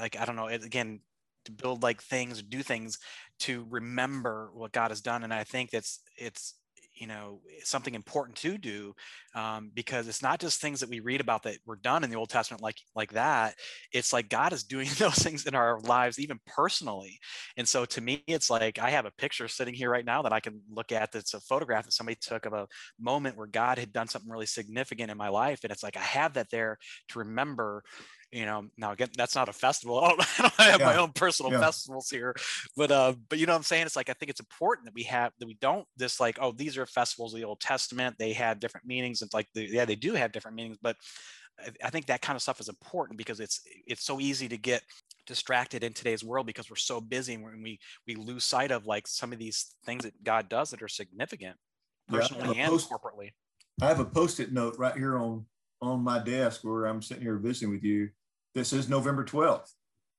like 0.00 0.18
I 0.18 0.24
don't 0.24 0.36
know. 0.36 0.48
It, 0.48 0.64
again, 0.64 1.00
to 1.44 1.52
build 1.52 1.82
like 1.82 2.02
things, 2.02 2.42
do 2.42 2.62
things 2.62 2.98
to 3.40 3.66
remember 3.70 4.50
what 4.52 4.72
God 4.72 4.90
has 4.90 5.00
done, 5.00 5.22
and 5.22 5.32
I 5.32 5.44
think 5.44 5.70
that's 5.70 6.00
it's 6.16 6.54
you 6.96 7.06
know 7.06 7.40
something 7.62 7.94
important 7.94 8.36
to 8.38 8.58
do 8.58 8.94
um, 9.34 9.70
because 9.74 10.08
it's 10.08 10.22
not 10.22 10.40
just 10.40 10.60
things 10.60 10.80
that 10.80 10.88
we 10.88 11.00
read 11.00 11.20
about 11.20 11.42
that 11.44 11.58
were 11.66 11.76
done 11.76 12.04
in 12.04 12.10
the 12.10 12.16
old 12.16 12.30
testament 12.30 12.62
like 12.62 12.78
like 12.94 13.12
that. 13.12 13.54
It's 13.92 14.12
like 14.12 14.28
god 14.28 14.52
is 14.52 14.64
doing 14.64 14.88
those 14.98 15.16
things 15.16 15.46
in 15.46 15.54
our 15.54 15.80
lives 15.80 16.18
even 16.18 16.40
personally. 16.46 17.18
And 17.56 17.66
so 17.66 17.84
to 17.84 18.00
me 18.00 18.24
it's 18.26 18.50
like 18.50 18.78
i 18.78 18.90
have 18.90 19.06
a 19.06 19.10
picture 19.10 19.48
sitting 19.48 19.74
here 19.74 19.90
right 19.90 20.04
now 20.04 20.22
that 20.22 20.32
i 20.32 20.40
can 20.40 20.60
look 20.70 20.92
at 20.92 21.12
that's 21.12 21.34
a 21.34 21.40
photograph 21.40 21.84
that 21.84 21.92
somebody 21.92 22.16
took 22.20 22.46
of 22.46 22.52
a 22.52 22.66
moment 23.00 23.36
where 23.36 23.46
god 23.46 23.78
had 23.78 23.92
done 23.92 24.08
something 24.08 24.30
really 24.30 24.46
significant 24.46 25.10
in 25.10 25.16
my 25.16 25.28
life 25.28 25.60
and 25.62 25.72
it's 25.72 25.82
like 25.82 25.96
i 25.96 26.00
have 26.00 26.34
that 26.34 26.50
there 26.50 26.78
to 27.08 27.18
remember 27.18 27.82
you 28.36 28.44
know 28.44 28.66
now 28.76 28.92
again 28.92 29.08
that's 29.16 29.34
not 29.34 29.48
a 29.48 29.52
festival. 29.52 29.98
I 30.04 30.08
don't, 30.10 30.20
I 30.20 30.42
don't 30.42 30.70
have 30.70 30.80
yeah. 30.80 30.86
my 30.86 30.96
own 30.96 31.12
personal 31.12 31.50
yeah. 31.52 31.60
festivals 31.60 32.10
here 32.10 32.36
but 32.76 32.90
uh 32.90 33.14
but 33.28 33.38
you 33.38 33.46
know 33.46 33.52
what 33.52 33.58
i'm 33.58 33.62
saying? 33.62 33.86
It's 33.86 33.96
like 33.96 34.10
i 34.10 34.12
think 34.12 34.30
it's 34.30 34.40
important 34.40 34.84
that 34.86 34.94
we 34.94 35.04
have 35.04 35.32
that 35.38 35.46
we 35.46 35.56
don't 35.60 35.86
just 35.98 36.20
like 36.20 36.38
oh 36.40 36.52
these 36.52 36.76
are 36.76 36.86
festivals 36.86 37.32
of 37.32 37.40
the 37.40 37.46
old 37.46 37.60
testament. 37.60 38.16
They 38.18 38.34
have 38.34 38.60
different 38.60 38.86
meanings 38.86 39.22
it's 39.22 39.34
like 39.34 39.48
the, 39.54 39.66
yeah 39.66 39.86
they 39.86 39.96
do 39.96 40.12
have 40.14 40.32
different 40.32 40.56
meanings 40.56 40.76
but 40.80 40.96
I, 41.58 41.70
I 41.84 41.90
think 41.90 42.06
that 42.06 42.20
kind 42.20 42.36
of 42.36 42.42
stuff 42.42 42.60
is 42.60 42.68
important 42.68 43.16
because 43.16 43.40
it's 43.40 43.62
it's 43.86 44.04
so 44.04 44.20
easy 44.20 44.48
to 44.48 44.58
get 44.58 44.82
distracted 45.26 45.82
in 45.82 45.92
today's 45.92 46.22
world 46.22 46.46
because 46.46 46.68
we're 46.68 46.76
so 46.76 47.00
busy 47.00 47.34
and 47.34 47.62
we 47.62 47.78
we 48.06 48.14
lose 48.14 48.44
sight 48.44 48.70
of 48.70 48.86
like 48.86 49.06
some 49.08 49.32
of 49.32 49.38
these 49.38 49.74
things 49.86 50.04
that 50.04 50.22
god 50.22 50.48
does 50.48 50.70
that 50.70 50.82
are 50.82 50.88
significant 50.88 51.56
personally 52.08 52.56
yeah, 52.56 52.64
and 52.64 52.70
post, 52.70 52.90
corporately. 52.90 53.30
I 53.80 53.88
have 53.88 54.00
a 54.00 54.04
post-it 54.04 54.52
note 54.52 54.76
right 54.78 54.96
here 54.96 55.18
on 55.18 55.46
on 55.82 56.00
my 56.02 56.18
desk 56.18 56.64
where 56.64 56.86
I'm 56.86 57.02
sitting 57.02 57.22
here 57.22 57.38
visiting 57.38 57.70
with 57.70 57.82
you 57.82 58.10
that 58.56 58.64
says 58.64 58.88
November 58.88 59.22
12th. 59.22 59.70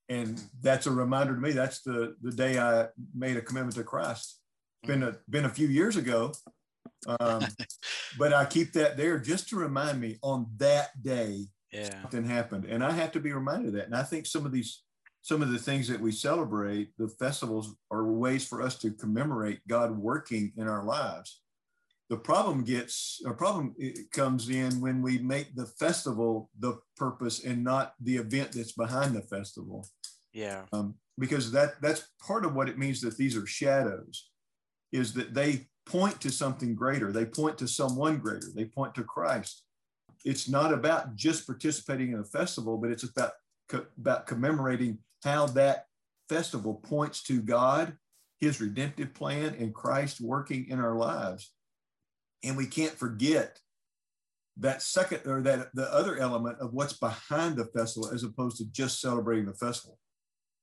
And 0.10 0.40
that's 0.62 0.86
a 0.86 0.92
reminder 0.92 1.34
to 1.34 1.42
me. 1.42 1.52
That's 1.52 1.82
the, 1.82 2.16
the 2.22 2.32
day 2.32 2.60
I 2.60 2.88
made 3.14 3.36
a 3.36 3.42
commitment 3.42 3.76
to 3.76 3.84
Christ. 3.84 4.40
Been 4.86 5.04
a, 5.04 5.18
been 5.28 5.46
a 5.46 5.50
few 5.50 5.68
years 5.68 5.98
ago, 5.98 6.32
um, 7.20 7.42
but 8.20 8.34
I 8.34 8.46
keep 8.46 8.74
that 8.74 8.96
there 8.96 9.18
just 9.18 9.50
to 9.50 9.58
remind 9.58 10.00
me 10.00 10.18
on 10.22 10.46
that 10.58 11.04
day 11.04 11.48
yeah. 11.74 11.90
something 12.04 12.24
happened, 12.24 12.66
and 12.66 12.84
I 12.84 12.92
have 12.92 13.12
to 13.14 13.20
be 13.20 13.34
reminded 13.34 13.70
of 13.70 13.74
that. 13.74 13.88
And 13.88 13.96
I 13.96 14.04
think 14.04 14.28
some 14.28 14.46
of 14.46 14.52
these, 14.52 14.84
some 15.24 15.42
of 15.42 15.52
the 15.52 15.58
things 15.58 15.88
that 15.88 16.00
we 16.00 16.12
celebrate, 16.12 16.92
the 16.98 17.10
festivals, 17.10 17.76
are 17.92 18.06
ways 18.06 18.48
for 18.48 18.62
us 18.62 18.78
to 18.80 18.92
commemorate 18.92 19.68
God 19.68 19.98
working 19.98 20.54
in 20.56 20.68
our 20.68 20.86
lives 20.86 21.42
the 22.10 22.18
problem 22.18 22.64
gets 22.64 23.22
a 23.26 23.34
problem 23.34 23.76
comes 24.12 24.50
in 24.50 24.80
when 24.80 25.02
we 25.02 25.18
make 25.18 25.56
the 25.56 25.66
festival 25.66 26.50
the 26.60 26.80
purpose 26.96 27.44
and 27.44 27.64
not 27.64 27.94
the 28.00 28.16
event 28.16 28.54
that's 28.54 28.72
behind 28.72 29.14
the 29.16 29.22
festival. 29.22 29.88
Yeah. 30.34 30.64
Um, 30.72 30.96
because 31.20 31.52
that 31.52 31.82
that's 31.82 32.08
part 32.26 32.46
of 32.46 32.56
what 32.56 32.70
it 32.70 32.78
means 32.78 33.02
that 33.02 33.18
these 33.18 33.36
are 33.36 33.46
shadows 33.46 34.30
is 34.94 35.14
that 35.14 35.34
they 35.34 35.68
point 35.86 36.22
to 36.22 36.30
something 36.30 36.76
greater. 36.76 37.12
They 37.12 37.26
point 37.26 37.58
to 37.58 37.68
someone 37.68 38.18
greater. 38.20 38.48
They 38.56 38.66
point 38.66 38.96
to 38.96 39.04
christ. 39.04 39.64
It's 40.24 40.48
not 40.48 40.74
about 40.74 41.16
just 41.16 41.46
participating 41.46 42.14
in 42.14 42.20
a 42.20 42.24
festival 42.24 42.78
but 42.78 42.92
it's 42.92 43.04
about 43.04 43.32
about 43.98 44.28
commemorating 44.28 45.00
how 45.24 45.48
that 45.48 45.86
festival 46.30 46.76
points 46.76 47.22
to 47.24 47.42
god 47.42 47.98
his 48.40 48.62
redemptive 48.62 49.14
plan 49.14 49.56
and 49.60 49.74
christ 49.74 50.22
working 50.22 50.70
in 50.70 50.80
our 50.80 50.96
lives 50.96 51.52
and 52.44 52.58
we 52.58 52.66
can't 52.66 52.94
forget 52.94 53.60
that 54.58 54.82
second 54.82 55.22
or 55.26 55.42
that 55.42 55.70
the 55.76 55.94
other 55.94 56.18
element 56.18 56.58
of 56.60 56.74
what's 56.74 56.94
behind 56.94 57.56
the 57.56 57.66
festival 57.66 58.10
as 58.12 58.24
opposed 58.24 58.58
to 58.58 58.66
just 58.72 59.00
celebrating 59.00 59.46
the 59.46 59.54
festival. 59.54 60.00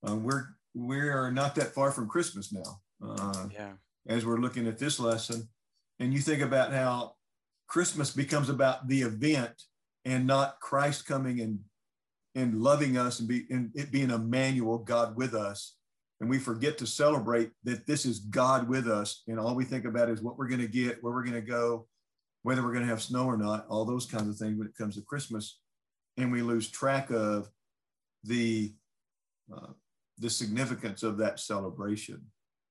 Um, 0.03 0.25
we're 0.25 0.47
we 0.75 0.99
are 0.99 1.31
not 1.31 1.55
that 1.55 1.73
far 1.73 1.93
from 1.93 2.09
Christmas 2.09 2.53
now. 2.53 2.81
Uh, 3.03 3.49
yeah. 3.53 3.73
as 4.07 4.25
we're 4.25 4.39
looking 4.39 4.67
at 4.67 4.79
this 4.79 4.99
lesson. 4.99 5.49
And 5.99 6.13
you 6.13 6.21
think 6.21 6.43
about 6.43 6.73
how 6.73 7.15
Christmas 7.69 8.11
becomes 8.11 8.49
about 8.49 8.89
the 8.89 9.03
event 9.03 9.53
and 10.05 10.27
not 10.27 10.61
Christ 10.61 11.07
coming 11.07 11.41
and 11.41 11.61
and 12.35 12.61
loving 12.61 12.99
us 12.99 13.21
and 13.21 13.29
be 13.29 13.45
and 13.51 13.71
it 13.75 13.93
being 13.93 14.11
Emmanuel, 14.11 14.79
God 14.79 15.17
with 15.17 15.35
us. 15.35 15.77
And 16.25 16.31
we 16.31 16.39
forget 16.39 16.79
to 16.79 16.87
celebrate 16.87 17.51
that 17.65 17.87
this 17.87 18.07
is 18.07 18.21
God 18.21 18.67
with 18.67 18.89
us. 18.89 19.25
And 19.29 19.39
all 19.39 19.55
we 19.55 19.67
think 19.67 19.85
about 19.85 20.09
is 20.09 20.23
what 20.23 20.39
we're 20.39 20.49
going 20.49 20.63
to 20.63 20.67
get, 20.67 21.05
where 21.05 21.13
we're 21.13 21.23
going 21.23 21.35
to 21.35 21.43
go, 21.43 21.87
whether 22.45 22.63
we're 22.63 22.73
going 22.73 22.85
to 22.85 22.89
have 22.89 23.03
snow 23.03 23.27
or 23.27 23.37
not, 23.37 23.67
all 23.69 23.85
those 23.85 24.07
kinds 24.07 24.31
of 24.31 24.37
things 24.39 24.57
when 24.57 24.67
it 24.67 24.75
comes 24.75 24.95
to 24.95 25.03
Christmas. 25.03 25.61
And 26.17 26.33
we 26.33 26.41
lose 26.41 26.71
track 26.71 27.11
of 27.11 27.51
the 28.23 28.73
uh, 29.55 29.73
the 30.17 30.31
significance 30.31 31.03
of 31.03 31.19
that 31.19 31.41
celebration. 31.41 32.23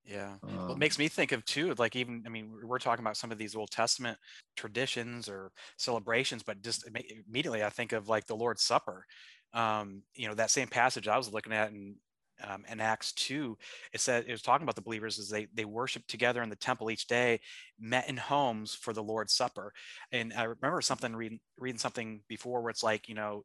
Yeah. 0.04 0.34
Um, 0.42 0.56
well, 0.56 0.72
it 0.72 0.78
makes 0.78 0.98
me 0.98 1.06
think 1.06 1.30
of 1.30 1.44
too, 1.44 1.76
like 1.78 1.94
even, 1.94 2.24
I 2.26 2.30
mean, 2.30 2.50
we're 2.60 2.80
talking 2.80 3.04
about 3.04 3.16
some 3.16 3.30
of 3.30 3.38
these 3.38 3.54
Old 3.54 3.70
Testament 3.70 4.18
traditions 4.56 5.28
or 5.28 5.52
celebrations, 5.78 6.42
but 6.42 6.60
just 6.60 6.88
immediately 7.28 7.62
I 7.62 7.70
think 7.70 7.92
of 7.92 8.08
like 8.08 8.26
the 8.26 8.34
Lord's 8.34 8.64
Supper. 8.64 9.06
Um, 9.52 10.02
you 10.12 10.26
know, 10.26 10.34
that 10.34 10.50
same 10.50 10.66
passage 10.66 11.06
I 11.06 11.16
was 11.16 11.32
looking 11.32 11.52
at 11.52 11.70
in, 11.70 11.94
um, 12.42 12.64
in 12.70 12.80
Acts 12.80 13.12
2, 13.12 13.56
it 13.92 14.00
said, 14.00 14.24
it 14.26 14.32
was 14.32 14.42
talking 14.42 14.64
about 14.64 14.74
the 14.74 14.82
believers 14.82 15.18
as 15.18 15.28
they, 15.28 15.46
they 15.54 15.64
worshiped 15.64 16.08
together 16.08 16.42
in 16.42 16.48
the 16.48 16.56
temple 16.56 16.90
each 16.90 17.06
day, 17.06 17.40
met 17.78 18.08
in 18.08 18.16
homes 18.16 18.74
for 18.74 18.92
the 18.92 19.02
Lord's 19.02 19.34
Supper. 19.34 19.72
And 20.12 20.32
I 20.32 20.44
remember 20.44 20.80
something 20.80 21.14
reading, 21.14 21.40
reading 21.58 21.78
something 21.78 22.22
before 22.28 22.62
where 22.62 22.70
it's 22.70 22.82
like, 22.82 23.08
you 23.08 23.14
know, 23.14 23.44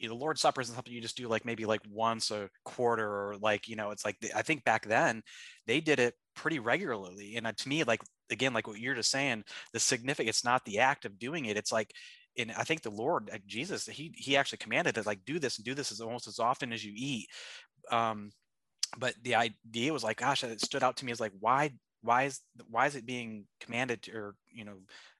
the 0.00 0.14
Lord's 0.14 0.40
Supper 0.40 0.60
isn't 0.60 0.74
something 0.74 0.92
you 0.92 1.00
just 1.00 1.16
do 1.16 1.28
like 1.28 1.44
maybe 1.44 1.64
like 1.64 1.80
once 1.90 2.30
a 2.30 2.48
quarter 2.64 3.06
or 3.06 3.36
like, 3.40 3.68
you 3.68 3.76
know, 3.76 3.90
it's 3.90 4.04
like, 4.04 4.16
I 4.34 4.42
think 4.42 4.64
back 4.64 4.86
then 4.86 5.22
they 5.66 5.80
did 5.80 5.98
it 5.98 6.14
pretty 6.34 6.58
regularly. 6.58 7.36
And 7.36 7.46
uh, 7.46 7.52
to 7.56 7.68
me, 7.68 7.84
like, 7.84 8.02
again, 8.30 8.52
like 8.52 8.66
what 8.66 8.78
you're 8.78 8.94
just 8.94 9.10
saying, 9.10 9.44
the 9.72 9.80
significance, 9.80 10.44
not 10.44 10.64
the 10.64 10.80
act 10.80 11.04
of 11.04 11.18
doing 11.18 11.46
it. 11.46 11.56
It's 11.56 11.72
like, 11.72 11.92
and 12.38 12.52
I 12.52 12.64
think 12.64 12.82
the 12.82 12.90
Lord, 12.90 13.30
Jesus, 13.46 13.86
he, 13.86 14.12
he 14.14 14.36
actually 14.36 14.58
commanded 14.58 14.98
it 14.98 15.06
like, 15.06 15.24
do 15.24 15.38
this 15.38 15.56
and 15.56 15.64
do 15.64 15.74
this 15.74 15.90
as 15.90 16.00
almost 16.00 16.28
as 16.28 16.38
often 16.38 16.72
as 16.72 16.84
you 16.84 16.92
eat. 16.94 17.28
Um, 17.90 18.30
but 18.98 19.14
the 19.22 19.34
idea 19.34 19.92
was 19.92 20.04
like, 20.04 20.18
gosh, 20.18 20.44
it 20.44 20.60
stood 20.60 20.82
out 20.82 20.96
to 20.98 21.04
me 21.04 21.12
as 21.12 21.20
like, 21.20 21.32
why, 21.40 21.72
why 22.02 22.24
is, 22.24 22.40
why 22.70 22.86
is 22.86 22.96
it 22.96 23.06
being 23.06 23.44
commanded 23.60 24.02
to, 24.02 24.12
or, 24.12 24.34
you 24.50 24.64
know, 24.64 24.76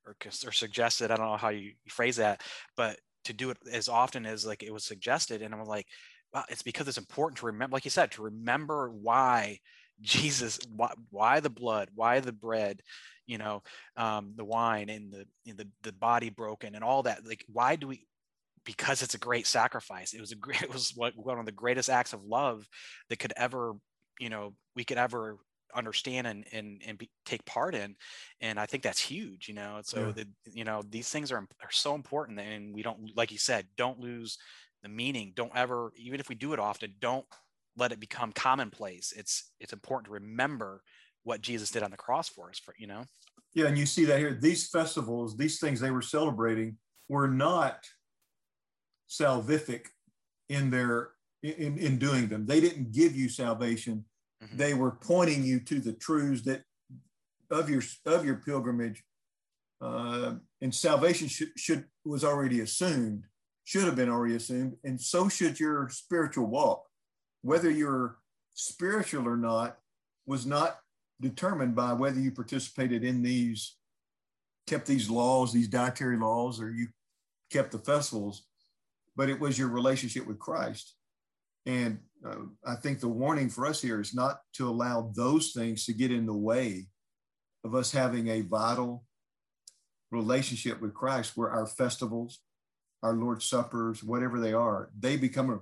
or, 0.06 0.16
or 0.46 0.52
suggested, 0.52 1.10
I 1.10 1.16
don't 1.16 1.26
know 1.26 1.36
how 1.36 1.48
you 1.50 1.72
phrase 1.88 2.16
that, 2.16 2.42
but 2.76 2.98
to 3.26 3.32
do 3.32 3.50
it 3.50 3.58
as 3.70 3.88
often 3.88 4.24
as 4.24 4.46
like 4.46 4.62
it 4.62 4.72
was 4.72 4.84
suggested. 4.84 5.42
And 5.42 5.52
i'm 5.52 5.64
like 5.64 5.86
well 6.32 6.44
it's 6.48 6.62
because 6.62 6.88
it's 6.88 6.98
important 6.98 7.38
to 7.38 7.46
remember 7.46 7.74
like 7.74 7.84
you 7.84 7.90
said 7.90 8.12
to 8.12 8.22
remember 8.22 8.90
why 8.90 9.58
jesus 10.00 10.58
why, 10.74 10.92
why 11.10 11.40
the 11.40 11.50
blood 11.50 11.88
why 11.94 12.20
the 12.20 12.32
bread 12.32 12.80
you 13.26 13.38
know 13.38 13.62
um, 13.96 14.34
the 14.36 14.44
wine 14.44 14.88
and 14.88 15.12
the, 15.12 15.26
you 15.44 15.52
know, 15.52 15.56
the 15.56 15.68
the 15.82 15.92
body 15.92 16.30
broken 16.30 16.74
and 16.74 16.84
all 16.84 17.02
that. 17.02 17.26
Like 17.26 17.44
why 17.48 17.76
do 17.76 17.88
we 17.88 18.06
because 18.66 19.00
it's 19.00 19.14
a 19.14 19.18
great 19.18 19.46
sacrifice. 19.46 20.12
It 20.12 20.20
was 20.20 20.32
a 20.32 20.36
great 20.36 20.60
it 20.62 20.72
was 20.72 20.92
one 20.94 21.38
of 21.38 21.46
the 21.46 21.52
greatest 21.52 21.88
acts 21.88 22.12
of 22.12 22.24
love 22.24 22.68
that 23.08 23.18
could 23.18 23.32
ever 23.36 23.74
you 24.20 24.28
know 24.28 24.54
we 24.74 24.84
could 24.84 24.98
ever 24.98 25.38
understand 25.74 26.26
and 26.26 26.44
and, 26.52 26.82
and 26.86 26.98
be, 26.98 27.10
take 27.26 27.44
part 27.44 27.74
in 27.74 27.94
and 28.40 28.58
i 28.58 28.64
think 28.64 28.82
that's 28.82 29.00
huge 29.00 29.46
you 29.46 29.52
know? 29.52 29.80
So 29.84 30.06
yeah. 30.06 30.12
the 30.12 30.28
you 30.52 30.64
know 30.64 30.82
these 30.88 31.08
things 31.08 31.30
are, 31.32 31.38
are 31.38 31.70
so 31.70 31.94
important 31.94 32.40
and 32.40 32.74
we 32.74 32.82
don't 32.82 33.10
like 33.16 33.30
you 33.30 33.38
said 33.38 33.66
don't 33.76 34.00
lose 34.00 34.38
the 34.82 34.88
meaning. 34.88 35.32
Don't 35.34 35.54
ever 35.54 35.92
even 35.96 36.20
if 36.20 36.28
we 36.28 36.34
do 36.34 36.52
it 36.52 36.60
often 36.60 36.94
don't 37.00 37.26
let 37.76 37.92
it 37.92 38.00
become 38.00 38.32
commonplace. 38.32 39.12
It's 39.16 39.50
it's 39.60 39.72
important 39.72 40.06
to 40.06 40.12
remember 40.12 40.82
what 41.24 41.40
jesus 41.40 41.72
did 41.72 41.82
on 41.82 41.90
the 41.90 41.96
cross 41.96 42.28
for 42.28 42.48
us 42.48 42.58
for 42.58 42.74
you 42.78 42.86
know? 42.86 43.04
Yeah 43.54 43.66
and 43.66 43.76
you 43.76 43.86
see 43.86 44.04
that 44.04 44.18
here 44.18 44.38
these 44.40 44.68
festivals 44.68 45.36
these 45.36 45.58
things 45.58 45.80
they 45.80 45.90
were 45.90 46.02
celebrating 46.02 46.76
were 47.08 47.28
not 47.28 47.86
salvific 49.08 49.86
in 50.48 50.70
their 50.70 51.10
in, 51.42 51.78
in 51.78 51.98
doing 51.98 52.28
them 52.28 52.46
they 52.46 52.60
didn't 52.60 52.92
give 52.92 53.14
you 53.14 53.28
salvation 53.28 54.04
Mm-hmm. 54.42 54.56
They 54.56 54.74
were 54.74 54.92
pointing 54.92 55.44
you 55.44 55.60
to 55.60 55.80
the 55.80 55.92
truths 55.92 56.42
that 56.42 56.62
of 57.50 57.70
your 57.70 57.82
of 58.04 58.24
your 58.24 58.36
pilgrimage, 58.36 59.02
uh, 59.80 60.34
and 60.60 60.74
salvation 60.74 61.28
should, 61.28 61.50
should 61.56 61.84
was 62.04 62.24
already 62.24 62.60
assumed, 62.60 63.24
should 63.64 63.84
have 63.84 63.96
been 63.96 64.08
already 64.08 64.34
assumed, 64.34 64.76
and 64.84 65.00
so 65.00 65.28
should 65.28 65.58
your 65.58 65.88
spiritual 65.90 66.46
walk. 66.46 66.84
Whether 67.42 67.70
you're 67.70 68.18
spiritual 68.54 69.28
or 69.28 69.36
not 69.36 69.78
was 70.26 70.44
not 70.44 70.80
determined 71.20 71.74
by 71.74 71.92
whether 71.92 72.18
you 72.18 72.32
participated 72.32 73.04
in 73.04 73.22
these, 73.22 73.76
kept 74.66 74.86
these 74.86 75.08
laws, 75.08 75.52
these 75.52 75.68
dietary 75.68 76.18
laws, 76.18 76.60
or 76.60 76.70
you 76.70 76.88
kept 77.50 77.70
the 77.70 77.78
festivals, 77.78 78.44
but 79.16 79.28
it 79.28 79.40
was 79.40 79.58
your 79.58 79.68
relationship 79.68 80.26
with 80.26 80.38
Christ. 80.38 80.94
And 81.64 81.98
uh, 82.24 82.36
I 82.66 82.76
think 82.76 83.00
the 83.00 83.08
warning 83.08 83.48
for 83.48 83.66
us 83.66 83.82
here 83.82 84.00
is 84.00 84.14
not 84.14 84.40
to 84.54 84.68
allow 84.68 85.12
those 85.16 85.52
things 85.52 85.84
to 85.86 85.92
get 85.92 86.12
in 86.12 86.26
the 86.26 86.36
way 86.36 86.86
of 87.64 87.74
us 87.74 87.90
having 87.90 88.28
a 88.28 88.42
vital 88.42 89.04
relationship 90.10 90.80
with 90.80 90.94
Christ 90.94 91.32
where 91.36 91.50
our 91.50 91.66
festivals, 91.66 92.40
our 93.02 93.14
Lord's 93.14 93.46
Suppers, 93.48 94.04
whatever 94.04 94.40
they 94.40 94.52
are, 94.52 94.90
they 94.98 95.16
become 95.16 95.50
a 95.50 95.60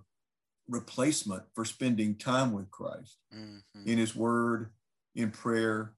replacement 0.68 1.42
for 1.54 1.64
spending 1.64 2.16
time 2.16 2.52
with 2.52 2.70
Christ 2.70 3.16
mm-hmm. 3.34 3.88
in 3.88 3.98
His 3.98 4.14
Word, 4.14 4.70
in 5.14 5.30
prayer, 5.30 5.94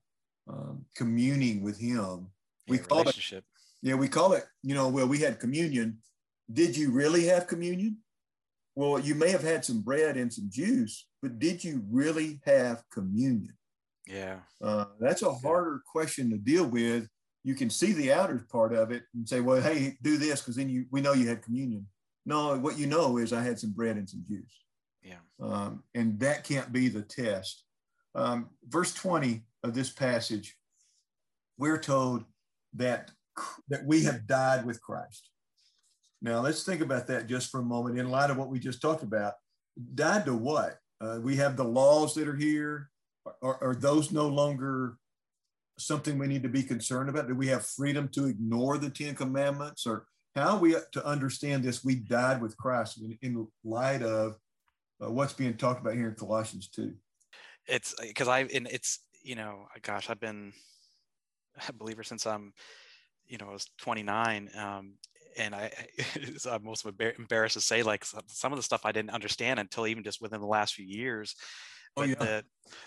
um, 0.49 0.85
communing 0.95 1.63
with 1.63 1.79
Him. 1.79 2.29
We 2.69 2.79
call 2.79 3.09
it, 3.09 3.43
yeah, 3.83 3.95
we 3.95 4.09
call 4.09 4.33
it, 4.33 4.45
you 4.63 4.75
know, 4.75 4.89
well, 4.89 5.07
we 5.07 5.19
had 5.19 5.41
communion. 5.41 5.99
Did 6.53 6.77
you 6.77 6.91
really 6.93 7.27
have 7.27 7.47
communion? 7.47 7.99
Well, 8.75 8.99
you 8.99 9.15
may 9.15 9.31
have 9.31 9.43
had 9.43 9.65
some 9.65 9.81
bread 9.81 10.17
and 10.17 10.33
some 10.33 10.49
juice, 10.51 11.07
but 11.23 11.39
did 11.39 11.65
you 11.65 11.83
really 11.91 12.41
have 12.45 12.83
communion? 12.93 13.57
Yeah. 14.07 14.37
Uh, 14.63 14.87
that's 15.01 15.23
a 15.23 15.33
harder 15.33 15.83
question 15.91 16.31
to 16.31 16.37
deal 16.37 16.67
with. 16.67 17.09
You 17.43 17.55
can 17.55 17.71
see 17.71 17.93
the 17.93 18.13
outer 18.13 18.47
part 18.51 18.75
of 18.75 18.91
it 18.91 19.05
and 19.15 19.29
say, 19.29 19.41
well, 19.41 19.61
hey, 19.61 19.97
do 20.03 20.19
this 20.19 20.41
because 20.41 20.57
then 20.57 20.69
you 20.69 20.87
we 20.91 21.01
know 21.01 21.15
you 21.15 21.29
had 21.29 21.43
communion. 21.43 21.87
No, 22.25 22.59
what 22.59 22.79
you 22.79 22.87
know 22.87 23.19
is 23.19 23.33
I 23.33 23.43
had 23.43 23.59
some 23.59 23.73
bread 23.73 23.97
and 23.97 24.09
some 24.09 24.25
juice. 24.29 24.65
Yeah. 25.03 25.21
Um, 25.41 25.85
and 25.95 26.19
that 26.21 26.45
can't 26.45 26.73
be 26.73 26.89
the 26.89 27.03
test. 27.03 27.65
Um, 28.15 28.51
verse 28.69 28.93
20 28.95 29.45
of 29.63 29.75
this 29.75 29.91
passage, 29.91 30.57
we're 31.59 31.81
told 31.81 32.25
that 32.75 33.11
that 33.69 33.85
we 33.85 34.03
have 34.05 34.27
died 34.27 34.67
with 34.67 34.83
Christ. 34.83 35.31
Now, 36.23 36.41
let's 36.41 36.65
think 36.65 36.81
about 36.81 37.07
that 37.09 37.27
just 37.27 37.51
for 37.51 37.61
a 37.61 37.65
moment 37.65 37.99
in 37.99 38.11
light 38.11 38.31
of 38.31 38.37
what 38.37 38.49
we 38.49 38.59
just 38.59 38.81
talked 38.81 39.03
about. 39.03 39.35
Died 39.95 40.25
to 40.27 40.35
what? 40.35 40.79
Uh, 41.01 41.19
we 41.23 41.37
have 41.37 41.57
the 41.57 41.65
laws 41.65 42.15
that 42.15 42.29
are 42.29 42.37
here. 42.37 42.91
Are, 43.43 43.63
are 43.63 43.75
those 43.75 44.13
no 44.13 44.29
longer 44.29 44.97
something 45.79 46.19
we 46.19 46.27
need 46.27 46.43
to 46.43 46.49
be 46.49 46.63
concerned 46.63 47.09
about? 47.09 47.29
Do 47.29 47.35
we 47.35 47.49
have 47.49 47.67
freedom 47.67 48.09
to 48.15 48.27
ignore 48.27 48.79
the 48.79 48.89
Ten 48.89 49.15
Commandments? 49.15 49.87
Or 49.87 50.07
how 50.35 50.59
we 50.59 50.77
to 50.93 51.07
understand 51.07 51.65
this? 51.65 51.85
We 51.85 51.97
died 51.97 52.41
with 52.41 52.57
Christ 52.57 52.99
in, 52.99 53.19
in 53.21 53.47
light 53.65 54.03
of 54.03 54.37
uh, 55.05 55.11
what's 55.11 55.35
being 55.35 55.57
talked 55.57 55.81
about 55.81 55.95
here 55.95 56.09
in 56.09 56.15
Colossians 56.15 56.69
2. 56.69 56.95
It's 57.67 57.95
because 58.01 58.29
I, 58.29 58.41
and 58.41 58.67
it's, 58.71 59.01
you 59.23 59.35
know, 59.35 59.67
gosh, 59.83 60.09
I've 60.09 60.21
been 60.21 60.53
a 61.69 61.73
believer 61.73 62.03
since 62.03 62.27
I'm, 62.27 62.53
you 63.27 63.39
know, 63.39 63.49
I 63.49 63.53
was 63.53 63.67
29. 63.79 64.51
Um, 64.57 64.95
and 65.37 65.55
I, 65.55 65.71
I'm 66.47 66.67
almost 66.67 66.87
embarrassed 67.19 67.55
to 67.55 67.61
say, 67.61 67.83
like 67.83 68.05
some 68.05 68.53
of 68.53 68.59
the 68.59 68.63
stuff 68.63 68.83
I 68.85 68.93
didn't 68.93 69.11
understand 69.11 69.61
until 69.61 69.87
even 69.87 70.05
just 70.05 70.21
within 70.21 70.41
the 70.41 70.47
last 70.47 70.75
few 70.75 70.87
years. 70.87 71.35
Oh, 71.97 72.03
but 72.03 72.05
oh, 72.05 72.09
yeah. 72.09 72.15
the 72.15 72.45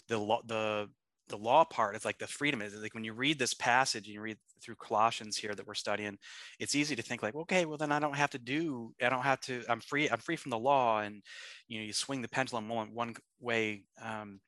the 0.07 0.17
law 0.17 0.41
the 0.45 0.89
the 1.29 1.37
law 1.37 1.63
part 1.63 1.95
it's 1.95 2.05
like 2.05 2.17
the 2.17 2.27
freedom 2.27 2.61
is 2.61 2.73
like 2.75 2.95
when 2.95 3.03
you 3.03 3.13
read 3.13 3.39
this 3.39 3.53
passage 3.53 4.07
and 4.07 4.13
you 4.15 4.21
read 4.21 4.37
through 4.61 4.75
colossians 4.75 5.37
here 5.37 5.53
that 5.53 5.65
we're 5.65 5.75
studying 5.75 6.17
it's 6.59 6.75
easy 6.75 6.95
to 6.95 7.03
think 7.03 7.21
like 7.21 7.35
okay 7.35 7.65
well 7.65 7.77
then 7.77 7.91
i 7.91 7.99
don't 7.99 8.17
have 8.17 8.31
to 8.31 8.39
do 8.39 8.91
i 9.01 9.09
don't 9.09 9.21
have 9.21 9.39
to 9.39 9.63
i'm 9.69 9.79
free 9.79 10.09
i'm 10.09 10.19
free 10.19 10.35
from 10.35 10.49
the 10.49 10.57
law 10.57 10.99
and 10.99 11.21
you 11.67 11.79
know 11.79 11.85
you 11.85 11.93
swing 11.93 12.21
the 12.21 12.27
pendulum 12.27 12.67
one, 12.67 12.93
one 12.93 13.15
way 13.39 13.83
um, 14.03 14.39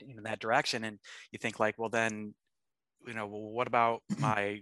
in 0.00 0.22
that 0.22 0.38
direction 0.38 0.84
and 0.84 0.98
you 1.32 1.38
think 1.38 1.58
like 1.58 1.78
well 1.78 1.88
then 1.88 2.34
you 3.06 3.14
know 3.14 3.26
well 3.26 3.50
what 3.50 3.66
about 3.66 4.02
my 4.18 4.60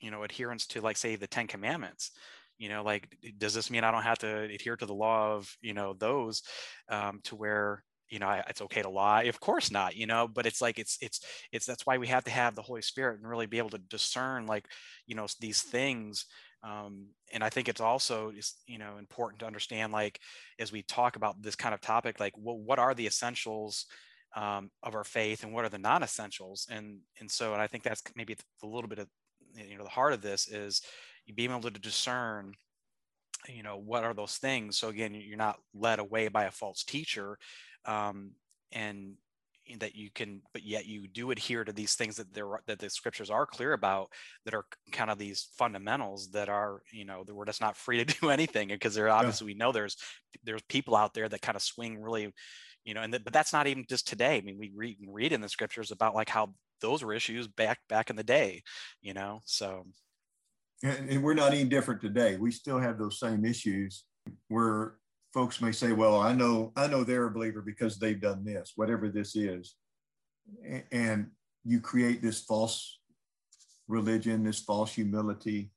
you 0.00 0.10
know 0.10 0.22
adherence 0.22 0.66
to 0.66 0.80
like 0.80 0.96
say 0.96 1.16
the 1.16 1.26
10 1.26 1.46
commandments 1.46 2.12
you 2.58 2.68
know 2.68 2.82
like 2.82 3.16
does 3.38 3.54
this 3.54 3.70
mean 3.70 3.84
i 3.84 3.90
don't 3.90 4.02
have 4.02 4.18
to 4.18 4.42
adhere 4.42 4.76
to 4.76 4.86
the 4.86 4.94
law 4.94 5.34
of 5.34 5.54
you 5.60 5.74
know 5.74 5.94
those 5.94 6.42
um, 6.88 7.20
to 7.24 7.36
where 7.36 7.82
you 8.08 8.18
know 8.18 8.42
it's 8.48 8.60
okay 8.60 8.82
to 8.82 8.90
lie? 8.90 9.24
Of 9.24 9.40
course 9.40 9.70
not 9.70 9.96
you 9.96 10.06
know 10.06 10.28
but 10.28 10.44
it's 10.46 10.60
like 10.60 10.78
it's 10.78 10.98
it's 11.00 11.20
it's 11.52 11.64
that's 11.64 11.86
why 11.86 11.98
we 11.98 12.08
have 12.08 12.24
to 12.24 12.30
have 12.30 12.54
the 12.54 12.62
holy 12.62 12.82
spirit 12.82 13.18
and 13.18 13.28
really 13.28 13.46
be 13.46 13.58
able 13.58 13.70
to 13.70 13.78
discern 13.78 14.46
like 14.46 14.66
you 15.06 15.14
know 15.14 15.26
these 15.40 15.62
things 15.62 16.26
um, 16.62 17.06
and 17.32 17.42
i 17.42 17.48
think 17.48 17.68
it's 17.68 17.80
also 17.80 18.32
you 18.66 18.78
know 18.78 18.98
important 18.98 19.40
to 19.40 19.46
understand 19.46 19.92
like 19.92 20.20
as 20.58 20.72
we 20.72 20.82
talk 20.82 21.16
about 21.16 21.40
this 21.40 21.56
kind 21.56 21.72
of 21.72 21.80
topic 21.80 22.20
like 22.20 22.34
well, 22.36 22.58
what 22.58 22.78
are 22.78 22.94
the 22.94 23.06
essentials 23.06 23.86
um, 24.36 24.70
of 24.82 24.94
our 24.94 25.04
faith 25.04 25.42
and 25.42 25.52
what 25.52 25.64
are 25.64 25.68
the 25.70 25.78
non-essentials? 25.78 26.66
And 26.70 26.98
and 27.20 27.30
so 27.30 27.52
and 27.52 27.62
i 27.62 27.66
think 27.66 27.82
that's 27.82 28.02
maybe 28.14 28.36
a 28.62 28.66
little 28.66 28.88
bit 28.88 28.98
of 28.98 29.08
you 29.54 29.76
know 29.76 29.84
the 29.84 29.90
heart 29.90 30.12
of 30.12 30.22
this 30.22 30.48
is 30.48 30.82
you 31.26 31.34
being 31.34 31.50
able 31.50 31.62
to 31.62 31.70
discern 31.70 32.54
you 33.48 33.62
know 33.62 33.76
what 33.76 34.04
are 34.04 34.14
those 34.14 34.36
things. 34.36 34.78
So 34.78 34.88
again 34.88 35.14
you're 35.14 35.36
not 35.36 35.58
led 35.74 35.98
away 35.98 36.28
by 36.28 36.44
a 36.44 36.50
false 36.50 36.84
teacher 36.84 37.38
um, 37.84 38.32
and 38.72 39.14
that 39.78 39.94
you 39.94 40.10
can 40.12 40.42
but 40.52 40.64
yet 40.64 40.86
you 40.86 41.06
do 41.06 41.30
adhere 41.30 41.64
to 41.64 41.72
these 41.72 41.94
things 41.94 42.16
that 42.16 42.34
there 42.34 42.60
that 42.66 42.80
the 42.80 42.90
scriptures 42.90 43.30
are 43.30 43.46
clear 43.46 43.72
about 43.72 44.08
that 44.44 44.52
are 44.52 44.64
kind 44.90 45.10
of 45.10 45.18
these 45.18 45.48
fundamentals 45.56 46.30
that 46.32 46.48
are 46.48 46.82
you 46.92 47.04
know 47.04 47.22
that 47.24 47.34
we're 47.34 47.44
just 47.44 47.60
not 47.60 47.76
free 47.76 48.02
to 48.02 48.14
do 48.20 48.30
anything. 48.30 48.68
Because 48.68 48.94
there 48.94 49.08
obviously 49.08 49.46
yeah. 49.46 49.54
we 49.54 49.58
know 49.58 49.72
there's 49.72 49.96
there's 50.44 50.62
people 50.62 50.96
out 50.96 51.14
there 51.14 51.28
that 51.28 51.42
kind 51.42 51.56
of 51.56 51.62
swing 51.62 52.00
really 52.00 52.32
you 52.84 52.94
know 52.94 53.02
and 53.02 53.14
the, 53.14 53.20
but 53.20 53.32
that's 53.32 53.52
not 53.52 53.66
even 53.66 53.84
just 53.88 54.08
today. 54.08 54.36
I 54.36 54.40
mean 54.40 54.58
we 54.58 54.72
read, 54.74 54.96
read 55.06 55.32
in 55.32 55.40
the 55.40 55.48
scriptures 55.48 55.90
about 55.90 56.14
like 56.14 56.28
how 56.28 56.52
those 56.80 57.02
were 57.02 57.12
issues 57.12 57.46
back 57.46 57.78
back 57.88 58.10
in 58.10 58.16
the 58.16 58.24
day 58.24 58.62
you 59.02 59.14
know 59.14 59.40
so. 59.44 59.84
And, 60.82 61.10
and 61.10 61.22
we're 61.22 61.34
not 61.34 61.52
any 61.52 61.64
different 61.64 62.00
today. 62.00 62.38
We 62.38 62.50
still 62.50 62.78
have 62.78 62.98
those 62.98 63.20
same 63.20 63.44
issues 63.44 64.04
where 64.48 64.94
folks 65.34 65.60
may 65.60 65.70
say 65.70 65.92
well 65.92 66.18
i 66.18 66.32
know 66.32 66.72
i 66.74 66.88
know 66.88 67.04
they're 67.04 67.26
a 67.26 67.30
believer 67.30 67.62
because 67.62 67.98
they've 67.98 68.20
done 68.20 68.44
this 68.44 68.72
whatever 68.76 69.08
this 69.08 69.36
is. 69.36 69.76
And 70.90 71.30
you 71.64 71.80
create 71.80 72.22
this 72.22 72.40
false 72.40 72.98
religion 73.88 74.44
this 74.44 74.60
false 74.60 74.92
humility 74.92 75.70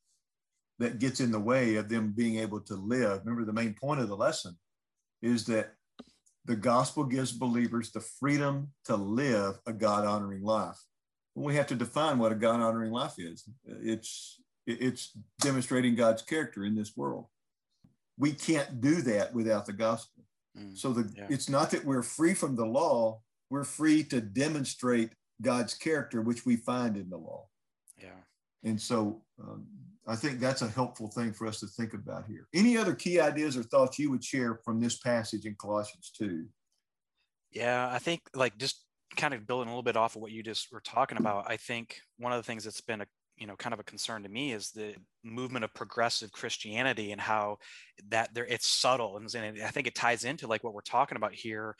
that 0.80 1.00
gets 1.00 1.20
in 1.20 1.32
the 1.32 1.40
way 1.40 1.76
of 1.76 1.90
them 1.90 2.14
being 2.16 2.40
able 2.40 2.60
to 2.60 2.76
live. 2.76 3.22
Remember 3.24 3.46
the 3.46 3.54
main 3.54 3.74
point 3.74 4.02
of 4.02 4.08
the 4.08 4.18
lesson 4.18 4.58
is 5.22 5.46
that 5.46 5.74
the 6.46 6.56
gospel 6.56 7.04
gives 7.06 7.32
believers 7.32 7.92
the 7.92 8.02
freedom 8.02 8.70
to 8.86 8.96
live 8.96 9.60
a 9.66 9.74
God 9.74 10.06
honoring 10.06 10.44
life. 10.44 10.80
We 11.36 11.56
have 11.56 11.68
to 11.68 11.75
define 11.75 12.20
what 12.20 12.32
a 12.32 12.36
God 12.36 12.60
honoring 12.60 12.92
life 12.92 13.16
is. 13.18 13.48
It's, 13.66 14.40
it's 14.66 15.12
demonstrating 15.40 15.96
God's 15.96 16.22
character 16.22 16.66
in 16.66 16.75
this 16.75 16.96
world. 16.96 17.25
We 18.18 18.34
can't 18.34 18.80
do 18.82 19.02
that 19.02 19.34
without 19.34 19.66
the 19.66 19.74
gospel. 19.74 20.24
Mm, 20.58 20.78
so 20.78 20.94
the, 20.94 21.12
yeah. 21.18 21.25
it's 21.30 21.50
not 21.50 21.72
that 21.72 21.84
we're 21.84 22.04
free 22.04 22.34
from 22.34 22.56
the 22.56 22.66
law, 22.66 23.22
we're 23.50 23.63
free 23.63 24.04
to 24.06 24.22
demonstrate 24.22 25.12
God's 25.42 25.74
character, 25.74 26.22
which 26.22 26.46
we 26.46 26.56
find 26.56 26.96
in 26.96 27.10
the 27.10 27.18
law. 27.18 27.48
Yeah. 27.98 28.10
And 28.63 28.80
so 28.80 29.22
um, 29.42 29.66
I 30.08 30.16
think 30.16 30.40
that's 30.40 30.62
a 30.62 30.70
helpful 30.70 31.08
thing 31.08 31.34
for 31.34 31.48
us 31.48 31.60
to 31.62 31.68
think 31.68 31.94
about 31.94 32.25
here. 32.28 32.48
Any 32.54 32.78
other 32.78 32.94
key 32.94 33.20
ideas 33.20 33.58
or 33.58 33.63
thoughts 33.63 33.98
you 33.98 34.12
would 34.12 34.24
share 34.24 34.60
from 34.63 34.80
this 34.80 35.00
passage 35.00 35.46
in 35.46 35.56
Colossians 35.56 36.12
2? 36.18 36.46
Yeah, 37.52 37.90
I 37.92 38.00
think 38.00 38.22
like 38.34 38.58
just 38.58 38.84
kind 39.15 39.34
of 39.34 39.48
building 39.48 39.67
a 39.67 39.72
little 39.72 39.84
bit 39.84 39.98
off 39.98 40.15
of 40.15 40.22
what 40.22 40.32
you 40.32 40.43
just 40.43 40.72
were 40.72 40.82
talking 40.82 41.17
about, 41.17 41.50
I 41.50 41.58
think 41.58 42.00
one 42.17 42.32
of 42.32 42.38
the 42.38 42.43
things 42.43 42.63
that's 42.63 42.82
been 42.82 43.01
a 43.01 43.08
you 43.38 43.48
know 43.48 43.55
kind 43.55 43.74
of 43.74 43.79
a 43.79 43.84
concern 43.84 44.24
to 44.24 44.29
me 44.29 44.51
is 44.51 44.72
the 44.72 44.96
movement 45.24 45.65
of 45.65 45.74
progressive 45.74 46.32
christianity 46.32 47.12
and 47.12 47.20
how 47.20 47.58
that 48.10 48.34
there 48.34 48.46
it's 48.46 48.67
subtle 48.67 49.17
and, 49.17 49.34
and 49.34 49.62
i 49.63 49.70
think 49.70 49.88
it 49.88 49.96
ties 49.96 50.24
into 50.24 50.48
like 50.48 50.63
what 50.63 50.74
we're 50.74 50.82
talking 50.82 51.15
about 51.15 51.34
here 51.34 51.75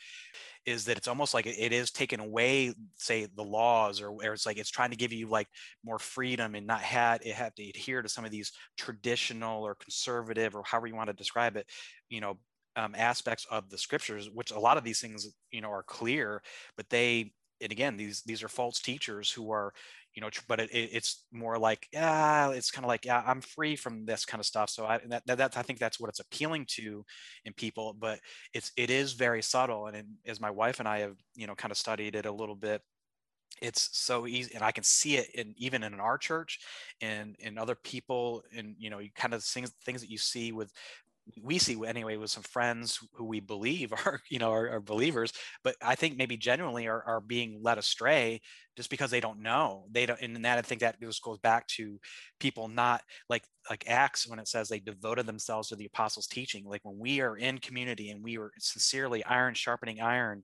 is 0.66 0.84
that 0.84 0.96
it's 0.96 1.08
almost 1.08 1.34
like 1.34 1.46
it 1.46 1.72
is 1.72 1.90
taking 1.90 2.20
away 2.20 2.74
say 2.96 3.26
the 3.36 3.42
laws 3.42 4.00
or 4.00 4.12
where 4.12 4.32
it's 4.32 4.46
like 4.46 4.58
it's 4.58 4.70
trying 4.70 4.90
to 4.90 4.96
give 4.96 5.12
you 5.12 5.28
like 5.28 5.48
more 5.84 5.98
freedom 5.98 6.54
and 6.54 6.66
not 6.66 6.80
had 6.80 7.22
it 7.24 7.34
have 7.34 7.54
to 7.54 7.68
adhere 7.68 8.02
to 8.02 8.08
some 8.08 8.24
of 8.24 8.30
these 8.30 8.52
traditional 8.76 9.62
or 9.62 9.74
conservative 9.76 10.56
or 10.56 10.62
however 10.64 10.86
you 10.86 10.96
want 10.96 11.08
to 11.08 11.14
describe 11.14 11.56
it 11.56 11.66
you 12.08 12.20
know 12.20 12.36
um, 12.76 12.94
aspects 12.96 13.46
of 13.50 13.70
the 13.70 13.78
scriptures 13.78 14.30
which 14.30 14.50
a 14.50 14.58
lot 14.58 14.76
of 14.76 14.84
these 14.84 15.00
things 15.00 15.28
you 15.50 15.60
know 15.60 15.70
are 15.70 15.82
clear 15.82 16.42
but 16.76 16.88
they 16.90 17.32
and 17.60 17.72
again 17.72 17.96
these 17.96 18.22
these 18.22 18.42
are 18.42 18.48
false 18.48 18.80
teachers 18.80 19.30
who 19.30 19.50
are 19.50 19.72
you 20.14 20.20
know 20.20 20.28
but 20.48 20.60
it, 20.60 20.70
it's 20.72 21.24
more 21.32 21.58
like 21.58 21.88
yeah 21.92 22.50
it's 22.50 22.70
kind 22.70 22.84
of 22.84 22.88
like 22.88 23.04
yeah 23.04 23.22
i'm 23.26 23.40
free 23.40 23.76
from 23.76 24.04
this 24.04 24.24
kind 24.24 24.40
of 24.40 24.46
stuff. 24.46 24.70
So 24.70 24.86
i 24.86 25.00
that, 25.08 25.26
that, 25.26 25.56
i 25.56 25.62
think 25.62 25.78
that's 25.78 26.00
what 26.00 26.08
it's 26.08 26.20
appealing 26.20 26.66
to 26.70 27.04
in 27.44 27.52
people 27.52 27.94
but 27.98 28.20
it's 28.52 28.72
it 28.76 28.90
is 28.90 29.12
very 29.12 29.42
subtle 29.42 29.86
and 29.86 30.04
as 30.26 30.40
my 30.40 30.50
wife 30.50 30.78
and 30.80 30.88
i 30.88 31.00
have 31.00 31.16
you 31.34 31.46
know 31.46 31.54
kind 31.54 31.72
of 31.72 31.78
studied 31.78 32.14
it 32.14 32.26
a 32.26 32.32
little 32.32 32.56
bit 32.56 32.82
it's 33.62 33.96
so 33.96 34.26
easy 34.26 34.52
and 34.54 34.64
i 34.64 34.72
can 34.72 34.84
see 34.84 35.16
it 35.16 35.30
in 35.34 35.54
even 35.56 35.82
in 35.82 35.94
our 35.94 36.18
church 36.18 36.60
and 37.00 37.36
in 37.38 37.56
other 37.56 37.76
people 37.76 38.42
and 38.56 38.74
you 38.78 38.90
know 38.90 38.98
you 38.98 39.10
kind 39.14 39.32
of 39.32 39.42
things 39.44 39.72
things 39.84 40.00
that 40.00 40.10
you 40.10 40.18
see 40.18 40.52
with 40.52 40.72
we 41.42 41.58
see 41.58 41.76
anyway 41.86 42.16
with 42.16 42.30
some 42.30 42.42
friends 42.42 42.98
who 43.14 43.24
we 43.24 43.40
believe 43.40 43.92
are 44.04 44.20
you 44.28 44.38
know 44.38 44.52
are, 44.52 44.68
are, 44.70 44.80
believers 44.80 45.32
but 45.62 45.74
i 45.82 45.94
think 45.94 46.16
maybe 46.16 46.36
genuinely 46.36 46.86
are, 46.86 47.02
are 47.04 47.20
being 47.20 47.60
led 47.62 47.78
astray 47.78 48.40
just 48.76 48.90
because 48.90 49.10
they 49.10 49.20
don't 49.20 49.40
know. 49.40 49.84
They 49.90 50.06
don't 50.06 50.20
and 50.20 50.44
that 50.44 50.58
i 50.58 50.62
think 50.62 50.80
that 50.80 51.00
just 51.00 51.22
goes 51.22 51.38
back 51.38 51.66
to 51.68 51.98
people 52.40 52.68
not 52.68 53.02
like 53.28 53.44
like 53.70 53.84
acts 53.86 54.28
when 54.28 54.38
it 54.38 54.48
says 54.48 54.68
they 54.68 54.80
devoted 54.80 55.26
themselves 55.26 55.68
to 55.68 55.76
the 55.76 55.86
apostles 55.86 56.26
teaching. 56.26 56.64
Like 56.66 56.84
when 56.84 56.98
we 56.98 57.20
are 57.20 57.36
in 57.36 57.58
community 57.58 58.10
and 58.10 58.22
we 58.22 58.36
are 58.38 58.50
sincerely 58.58 59.24
iron 59.24 59.54
sharpening 59.54 60.00
iron 60.00 60.42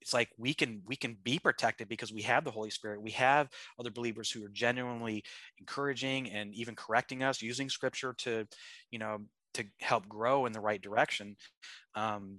it's 0.00 0.14
like 0.14 0.30
we 0.38 0.54
can 0.54 0.80
we 0.86 0.96
can 0.96 1.16
be 1.22 1.38
protected 1.38 1.88
because 1.88 2.10
we 2.10 2.22
have 2.22 2.42
the 2.44 2.50
holy 2.50 2.70
spirit. 2.70 3.02
We 3.02 3.10
have 3.10 3.50
other 3.78 3.90
believers 3.90 4.30
who 4.30 4.42
are 4.42 4.48
genuinely 4.48 5.22
encouraging 5.58 6.30
and 6.30 6.54
even 6.54 6.74
correcting 6.74 7.22
us 7.22 7.42
using 7.42 7.68
scripture 7.68 8.14
to 8.20 8.46
you 8.90 8.98
know 8.98 9.18
to 9.54 9.64
help 9.80 10.08
grow 10.08 10.46
in 10.46 10.52
the 10.52 10.60
right 10.60 10.82
direction 10.82 11.36
um, 11.94 12.38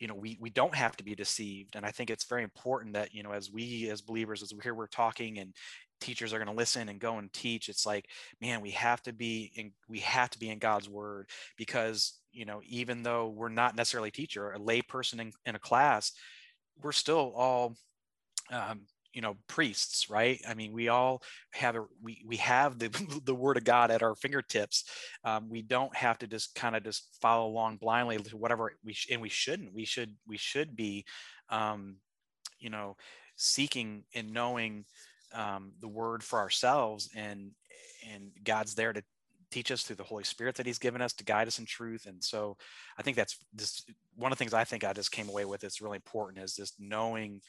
you 0.00 0.08
know 0.08 0.14
we 0.14 0.38
we 0.40 0.50
don't 0.50 0.74
have 0.74 0.96
to 0.96 1.04
be 1.04 1.14
deceived. 1.14 1.76
And 1.76 1.86
i 1.86 1.90
think 1.90 2.10
it's 2.10 2.24
very 2.24 2.42
important 2.42 2.94
that 2.94 3.14
you 3.14 3.22
know 3.22 3.32
as 3.32 3.50
we 3.52 3.88
as 3.90 4.00
believers 4.00 4.42
as 4.42 4.52
we 4.52 4.60
hear 4.62 4.74
we're 4.74 4.86
talking 4.86 5.38
and 5.38 5.54
teachers 6.00 6.32
are 6.32 6.38
going 6.38 6.48
to 6.48 6.54
listen 6.54 6.88
and 6.88 6.98
go 6.98 7.18
and 7.18 7.30
teach 7.30 7.68
it's 7.68 7.84
like 7.84 8.06
man 8.40 8.62
we 8.62 8.70
have 8.70 9.02
to 9.02 9.12
be 9.12 9.52
in 9.54 9.70
we 9.86 9.98
have 9.98 10.30
to 10.30 10.38
be 10.38 10.48
in 10.48 10.58
god's 10.58 10.88
word 10.88 11.28
because 11.58 12.18
you 12.32 12.46
know 12.46 12.62
even 12.64 13.02
though 13.02 13.28
we're 13.28 13.50
not 13.50 13.76
necessarily 13.76 14.08
a 14.08 14.12
teacher 14.12 14.50
a 14.52 14.58
lay 14.58 14.80
person 14.80 15.20
in, 15.20 15.30
in 15.44 15.54
a 15.54 15.58
class 15.58 16.12
we're 16.82 16.90
still 16.90 17.34
all 17.36 17.76
um, 18.50 18.80
you 19.12 19.20
know 19.20 19.36
priests 19.46 20.08
right? 20.10 20.40
I 20.48 20.54
mean 20.54 20.72
we 20.72 20.88
all 20.88 21.22
have 21.52 21.76
a 21.76 21.84
we 22.02 22.22
we 22.26 22.36
have 22.36 22.78
the 22.78 22.88
the 23.24 23.34
word 23.34 23.56
of 23.56 23.64
god 23.64 23.90
at 23.90 24.02
our 24.02 24.14
fingertips. 24.14 24.84
Um, 25.24 25.48
we 25.48 25.62
don't 25.62 25.94
have 25.96 26.18
to 26.18 26.26
just 26.26 26.54
kind 26.54 26.76
of 26.76 26.84
just 26.84 27.16
follow 27.20 27.46
along 27.48 27.76
blindly 27.78 28.18
to 28.18 28.36
whatever 28.36 28.72
we 28.84 28.92
sh- 28.92 29.08
and 29.10 29.20
we 29.20 29.28
shouldn't. 29.28 29.74
We 29.74 29.84
should 29.84 30.14
we 30.26 30.36
should 30.36 30.76
be 30.76 31.04
um, 31.48 31.96
you 32.58 32.70
know 32.70 32.96
seeking 33.36 34.04
and 34.14 34.32
knowing 34.32 34.84
um, 35.32 35.72
the 35.80 35.88
word 35.88 36.22
for 36.22 36.38
ourselves 36.38 37.08
and 37.14 37.52
and 38.12 38.30
god's 38.42 38.74
there 38.74 38.92
to 38.92 39.02
teach 39.50 39.70
us 39.70 39.82
through 39.82 39.96
the 39.96 40.04
holy 40.04 40.24
spirit 40.24 40.54
that 40.54 40.66
he's 40.66 40.78
given 40.78 41.02
us 41.02 41.12
to 41.12 41.24
guide 41.24 41.48
us 41.48 41.58
in 41.58 41.66
truth. 41.66 42.06
And 42.06 42.22
so 42.22 42.56
i 42.98 43.02
think 43.02 43.16
that's 43.16 43.36
just 43.56 43.90
one 44.16 44.32
of 44.32 44.38
the 44.38 44.42
things 44.42 44.54
i 44.54 44.64
think 44.64 44.84
i 44.84 44.92
just 44.92 45.12
came 45.12 45.28
away 45.28 45.44
with 45.44 45.64
it's 45.64 45.80
really 45.80 45.96
important 45.96 46.42
is 46.44 46.54
just 46.54 46.74
knowing 46.78 47.40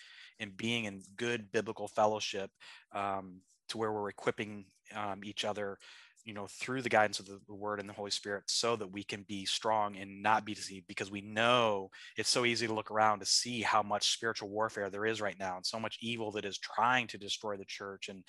and 0.42 0.58
being 0.58 0.86
in 0.86 1.02
good 1.16 1.52
biblical 1.52 1.88
fellowship 1.88 2.50
um, 2.94 3.40
to 3.70 3.78
where 3.78 3.94
we're 3.94 4.10
equipping 4.10 4.66
um, 4.96 5.24
each 5.24 5.46
other 5.46 5.78
you 6.26 6.34
know 6.34 6.48
through 6.48 6.82
the 6.82 6.90
guidance 6.90 7.20
of 7.20 7.26
the, 7.26 7.40
the, 7.48 7.56
word 7.56 7.80
and 7.80 7.88
the 7.88 7.94
holy 7.94 8.12
spirit 8.12 8.44
so 8.48 8.76
that 8.76 8.92
we 8.92 9.04
can 9.04 9.24
be 9.28 9.46
strong 9.46 9.96
and 9.98 10.22
not 10.22 10.46
be 10.46 10.54
deceived 10.54 10.88
because 10.88 11.12
we 11.12 11.22
know 11.22 11.90
it's 12.18 12.30
so 12.30 12.46
easy 12.46 12.68
to 12.68 12.74
look 12.74 12.92
around 12.92 13.20
to 13.20 13.26
see 13.26 13.62
how 13.62 13.82
much 13.82 14.14
spiritual 14.14 14.50
warfare 14.50 14.90
there 14.90 15.06
is 15.06 15.22
right 15.22 15.38
now 15.40 15.56
and 15.56 15.66
so 15.66 15.80
much 15.80 15.98
evil 16.02 16.32
that 16.32 16.46
is 16.46 16.58
trying 16.58 17.08
to 17.08 17.18
destroy 17.18 17.58
the 17.58 17.66
church 17.66 18.10
and 18.10 18.24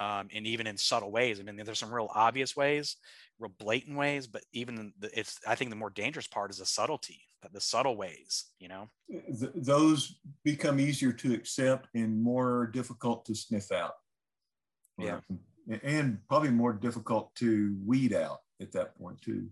um, 0.00 0.28
and 0.32 0.46
even 0.46 0.68
in 0.68 0.76
subtle 0.76 1.10
ways. 1.10 1.40
I 1.40 1.42
mean 1.42 1.56
there's 1.64 1.78
some 1.78 1.92
real 1.92 2.10
obvious 2.14 2.56
ways 2.56 2.96
real 3.40 3.52
blatant 3.58 3.96
ways 3.96 4.26
but 4.26 4.42
even 4.52 4.92
the, 4.98 5.10
it's 5.16 5.38
i 5.46 5.54
think 5.54 5.70
the 5.70 5.76
more 5.76 5.90
dangerous 5.90 6.26
part 6.26 6.50
is 6.50 6.58
the 6.58 6.66
subtlety 6.66 7.20
the 7.52 7.60
subtle 7.60 7.96
ways 7.96 8.46
you 8.58 8.66
know? 8.66 8.88
Th- 9.08 9.52
those 9.54 10.18
become 10.44 10.80
easier 10.80 11.12
to 11.12 11.34
accept 11.34 11.88
and 11.94 12.20
more 12.20 12.66
difficult 12.66 13.24
to 13.26 13.34
sniff 13.36 13.70
out. 13.70 13.92
Yeah 14.98 15.20
and 15.82 16.18
probably 16.28 16.50
more 16.50 16.72
difficult 16.72 17.34
to 17.36 17.76
weed 17.84 18.12
out 18.12 18.38
at 18.60 18.72
that 18.72 18.98
point 18.98 19.20
too. 19.20 19.48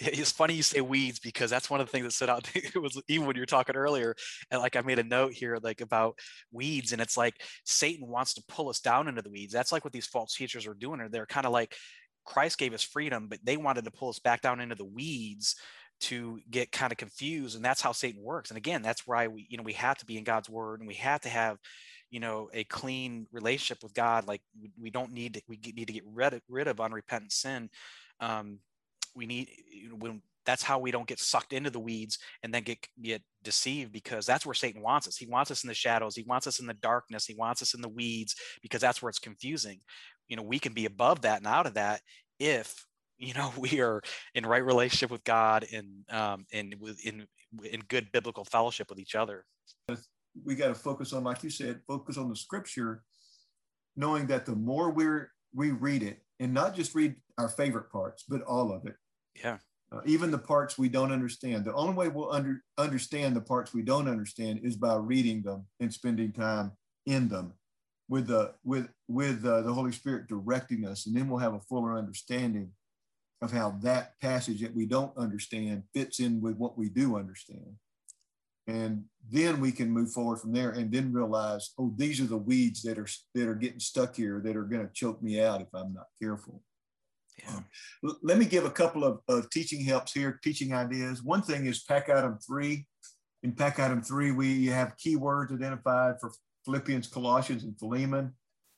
It's 0.00 0.30
funny 0.30 0.54
you 0.54 0.62
say 0.62 0.80
weeds 0.80 1.18
because 1.18 1.50
that's 1.50 1.68
one 1.68 1.80
of 1.80 1.86
the 1.86 1.90
things 1.90 2.04
that 2.04 2.12
stood 2.12 2.28
out 2.28 2.48
it 2.54 2.80
was 2.80 3.00
even 3.08 3.26
when 3.26 3.34
you 3.34 3.42
were 3.42 3.46
talking 3.46 3.74
earlier 3.74 4.14
and 4.50 4.60
like 4.60 4.76
i 4.76 4.80
made 4.80 5.00
a 5.00 5.02
note 5.02 5.32
here 5.32 5.58
like 5.60 5.80
about 5.80 6.16
weeds 6.52 6.92
and 6.92 7.02
it's 7.02 7.16
like 7.16 7.34
satan 7.64 8.06
wants 8.06 8.34
to 8.34 8.44
pull 8.46 8.68
us 8.68 8.78
down 8.78 9.08
into 9.08 9.22
the 9.22 9.30
weeds. 9.30 9.52
That's 9.52 9.72
like 9.72 9.84
what 9.84 9.92
these 9.92 10.06
false 10.06 10.34
teachers 10.34 10.68
are 10.68 10.74
doing 10.74 11.00
or 11.00 11.08
they're 11.08 11.26
kind 11.26 11.46
of 11.46 11.52
like 11.52 11.74
christ 12.24 12.58
gave 12.58 12.74
us 12.74 12.82
freedom 12.82 13.26
but 13.28 13.40
they 13.42 13.56
wanted 13.56 13.84
to 13.84 13.90
pull 13.90 14.10
us 14.10 14.20
back 14.20 14.40
down 14.40 14.60
into 14.60 14.76
the 14.76 14.84
weeds 14.84 15.56
to 16.00 16.38
get 16.48 16.70
kind 16.70 16.92
of 16.92 16.98
confused 16.98 17.56
and 17.56 17.64
that's 17.64 17.80
how 17.80 17.90
satan 17.90 18.22
works. 18.22 18.50
And 18.50 18.56
again 18.56 18.82
that's 18.82 19.04
why 19.04 19.26
we 19.26 19.48
you 19.50 19.56
know 19.56 19.64
we 19.64 19.72
have 19.72 19.98
to 19.98 20.06
be 20.06 20.16
in 20.16 20.22
god's 20.22 20.48
word 20.48 20.78
and 20.78 20.86
we 20.86 20.94
have 20.94 21.22
to 21.22 21.28
have 21.28 21.58
you 22.10 22.20
know 22.20 22.48
a 22.52 22.64
clean 22.64 23.26
relationship 23.32 23.82
with 23.82 23.94
god 23.94 24.26
like 24.26 24.40
we, 24.80 24.90
don't 24.90 25.12
need 25.12 25.34
to, 25.34 25.42
we 25.48 25.58
need 25.74 25.86
to 25.86 25.92
get 25.92 26.04
rid 26.12 26.34
of, 26.34 26.40
rid 26.48 26.68
of 26.68 26.80
unrepentant 26.80 27.32
sin. 27.32 27.68
Um, 28.20 28.58
we 29.14 29.26
need 29.26 29.48
you 29.70 29.90
know 29.90 29.96
when 29.96 30.22
that's 30.46 30.62
how 30.62 30.78
we 30.78 30.90
don't 30.90 31.06
get 31.06 31.18
sucked 31.18 31.52
into 31.52 31.68
the 31.68 31.80
weeds 31.80 32.18
and 32.42 32.54
then 32.54 32.62
get 32.62 32.78
get 33.02 33.22
deceived 33.42 33.92
because 33.92 34.24
that's 34.24 34.46
where 34.46 34.54
satan 34.54 34.82
wants 34.82 35.06
us. 35.06 35.16
He 35.16 35.26
wants 35.26 35.50
us 35.50 35.64
in 35.64 35.68
the 35.68 35.74
shadows. 35.74 36.14
He 36.14 36.22
wants 36.22 36.46
us 36.46 36.60
in 36.60 36.66
the 36.66 36.74
darkness. 36.74 37.26
He 37.26 37.34
wants 37.34 37.60
us 37.62 37.74
in 37.74 37.82
the 37.82 37.88
weeds 37.88 38.34
because 38.62 38.80
that's 38.80 39.02
where 39.02 39.10
it's 39.10 39.18
confusing. 39.18 39.80
You 40.28 40.36
know 40.36 40.42
we 40.42 40.58
can 40.58 40.72
be 40.72 40.86
above 40.86 41.22
that 41.22 41.38
and 41.38 41.46
out 41.46 41.66
of 41.66 41.74
that 41.74 42.00
if 42.38 42.86
you 43.18 43.34
know 43.34 43.52
we 43.58 43.80
are 43.80 44.00
in 44.34 44.46
right 44.46 44.64
relationship 44.64 45.10
with 45.10 45.24
god 45.24 45.66
and 45.72 46.04
um 46.10 46.46
and 46.52 46.74
with 46.80 47.04
in 47.04 47.26
in 47.64 47.80
good 47.88 48.10
biblical 48.12 48.44
fellowship 48.44 48.88
with 48.90 48.98
each 48.98 49.14
other 49.14 49.44
we 50.44 50.54
got 50.54 50.68
to 50.68 50.74
focus 50.74 51.12
on 51.12 51.24
like 51.24 51.42
you 51.42 51.50
said 51.50 51.80
focus 51.86 52.16
on 52.16 52.28
the 52.28 52.36
scripture 52.36 53.02
knowing 53.96 54.26
that 54.26 54.46
the 54.46 54.54
more 54.54 54.90
we're 54.90 55.30
we 55.54 55.70
read 55.70 56.02
it 56.02 56.22
and 56.40 56.54
not 56.54 56.74
just 56.74 56.94
read 56.94 57.14
our 57.36 57.48
favorite 57.48 57.90
parts 57.90 58.24
but 58.28 58.42
all 58.42 58.72
of 58.72 58.86
it. 58.86 58.94
Yeah. 59.34 59.58
Uh, 59.90 60.00
even 60.04 60.30
the 60.30 60.38
parts 60.38 60.76
we 60.76 60.88
don't 60.88 61.12
understand. 61.12 61.64
The 61.64 61.72
only 61.72 61.94
way 61.94 62.08
we'll 62.08 62.30
under, 62.30 62.62
understand 62.76 63.34
the 63.34 63.40
parts 63.40 63.72
we 63.72 63.82
don't 63.82 64.06
understand 64.06 64.60
is 64.62 64.76
by 64.76 64.96
reading 64.96 65.42
them 65.42 65.66
and 65.80 65.92
spending 65.92 66.30
time 66.30 66.72
in 67.06 67.28
them 67.28 67.54
with 68.08 68.26
the 68.26 68.54
with 68.64 68.88
with 69.06 69.44
uh, 69.44 69.62
the 69.62 69.72
holy 69.72 69.92
spirit 69.92 70.28
directing 70.28 70.86
us 70.86 71.06
and 71.06 71.16
then 71.16 71.28
we'll 71.28 71.38
have 71.38 71.54
a 71.54 71.60
fuller 71.60 71.96
understanding 71.96 72.70
of 73.40 73.52
how 73.52 73.78
that 73.82 74.18
passage 74.20 74.60
that 74.60 74.74
we 74.74 74.84
don't 74.84 75.16
understand 75.16 75.82
fits 75.94 76.18
in 76.18 76.40
with 76.40 76.56
what 76.56 76.76
we 76.76 76.88
do 76.88 77.16
understand 77.16 77.76
and 78.68 79.02
then 79.30 79.60
we 79.60 79.72
can 79.72 79.90
move 79.90 80.12
forward 80.12 80.38
from 80.38 80.52
there 80.52 80.70
and 80.70 80.92
then 80.92 81.12
realize 81.12 81.72
oh 81.78 81.92
these 81.96 82.20
are 82.20 82.26
the 82.26 82.36
weeds 82.36 82.82
that 82.82 82.98
are 82.98 83.08
that 83.34 83.48
are 83.48 83.54
getting 83.54 83.80
stuck 83.80 84.14
here 84.14 84.40
that 84.44 84.56
are 84.56 84.64
going 84.64 84.86
to 84.86 84.92
choke 84.92 85.20
me 85.22 85.40
out 85.40 85.60
if 85.60 85.68
i'm 85.74 85.92
not 85.92 86.06
careful. 86.22 86.62
Yeah. 87.38 87.56
Um, 87.56 88.16
let 88.22 88.36
me 88.36 88.44
give 88.44 88.64
a 88.64 88.70
couple 88.70 89.04
of, 89.04 89.20
of 89.28 89.48
teaching 89.50 89.84
helps 89.84 90.12
here 90.12 90.40
teaching 90.42 90.74
ideas. 90.74 91.22
One 91.22 91.42
thing 91.42 91.66
is 91.66 91.84
pack 91.84 92.08
item 92.10 92.38
three. 92.44 92.86
In 93.42 93.52
pack 93.52 93.78
item 93.78 94.02
three 94.02 94.32
we 94.32 94.66
have 94.66 94.96
keywords 94.96 95.52
identified 95.52 96.16
for 96.20 96.32
philippians 96.64 97.06
colossians 97.06 97.64
and 97.64 97.78
philemon. 97.78 98.34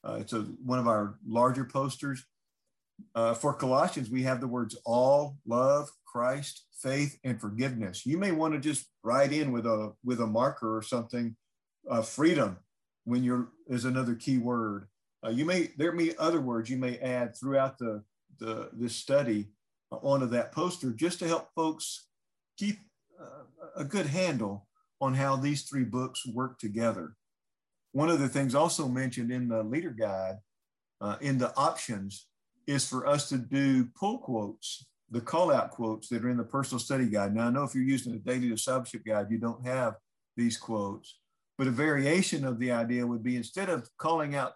Uh, 0.06 0.18
it's 0.20 0.32
a, 0.32 0.42
one 0.64 0.78
of 0.78 0.86
our 0.86 1.16
larger 1.26 1.64
posters. 1.64 2.24
Uh, 3.14 3.32
for 3.32 3.54
Colossians, 3.54 4.10
we 4.10 4.22
have 4.22 4.40
the 4.40 4.46
words 4.46 4.78
all, 4.84 5.38
love, 5.46 5.88
Christ, 6.10 6.64
faith, 6.82 7.18
and 7.24 7.40
forgiveness. 7.40 8.04
You 8.04 8.18
may 8.18 8.32
want 8.32 8.54
to 8.54 8.60
just 8.60 8.86
write 9.04 9.32
in 9.32 9.52
with 9.52 9.66
a 9.66 9.92
with 10.04 10.20
a 10.20 10.26
marker 10.26 10.76
or 10.76 10.82
something, 10.82 11.36
uh, 11.88 12.02
freedom, 12.02 12.58
when 13.04 13.22
you're 13.22 13.48
is 13.68 13.84
another 13.84 14.14
key 14.14 14.38
word. 14.38 14.88
Uh, 15.24 15.30
you 15.30 15.44
may 15.44 15.70
there 15.76 15.92
may 15.92 16.08
be 16.08 16.18
other 16.18 16.40
words 16.40 16.70
you 16.70 16.78
may 16.78 16.98
add 16.98 17.36
throughout 17.36 17.78
the 17.78 18.02
the 18.38 18.70
this 18.72 18.96
study 18.96 19.48
onto 19.90 20.26
that 20.26 20.52
poster 20.52 20.92
just 20.92 21.18
to 21.18 21.28
help 21.28 21.48
folks 21.54 22.06
keep 22.56 22.78
uh, 23.20 23.44
a 23.76 23.84
good 23.84 24.06
handle 24.06 24.66
on 25.00 25.14
how 25.14 25.36
these 25.36 25.62
three 25.62 25.84
books 25.84 26.26
work 26.26 26.58
together. 26.58 27.14
One 27.92 28.10
of 28.10 28.20
the 28.20 28.28
things 28.28 28.54
also 28.54 28.86
mentioned 28.86 29.32
in 29.32 29.48
the 29.48 29.62
leader 29.62 29.90
guide, 29.90 30.38
uh, 31.00 31.16
in 31.20 31.38
the 31.38 31.54
options, 31.56 32.26
is 32.66 32.88
for 32.88 33.06
us 33.06 33.28
to 33.30 33.38
do 33.38 33.86
pull 33.98 34.18
quotes, 34.18 34.86
the 35.10 35.20
call 35.20 35.52
out 35.52 35.70
quotes 35.70 36.08
that 36.08 36.24
are 36.24 36.30
in 36.30 36.36
the 36.36 36.44
personal 36.44 36.78
study 36.78 37.06
guide. 37.06 37.34
Now, 37.34 37.48
I 37.48 37.50
know 37.50 37.64
if 37.64 37.74
you're 37.74 37.84
using 37.84 38.14
a 38.14 38.18
daily 38.18 38.48
discipleship 38.48 39.04
guide, 39.04 39.30
you 39.30 39.38
don't 39.38 39.66
have 39.66 39.94
these 40.36 40.56
quotes, 40.56 41.18
but 41.58 41.66
a 41.66 41.72
variation 41.72 42.44
of 42.44 42.58
the 42.58 42.70
idea 42.72 43.06
would 43.06 43.22
be 43.22 43.36
instead 43.36 43.68
of 43.68 43.88
calling 43.98 44.34
out 44.34 44.52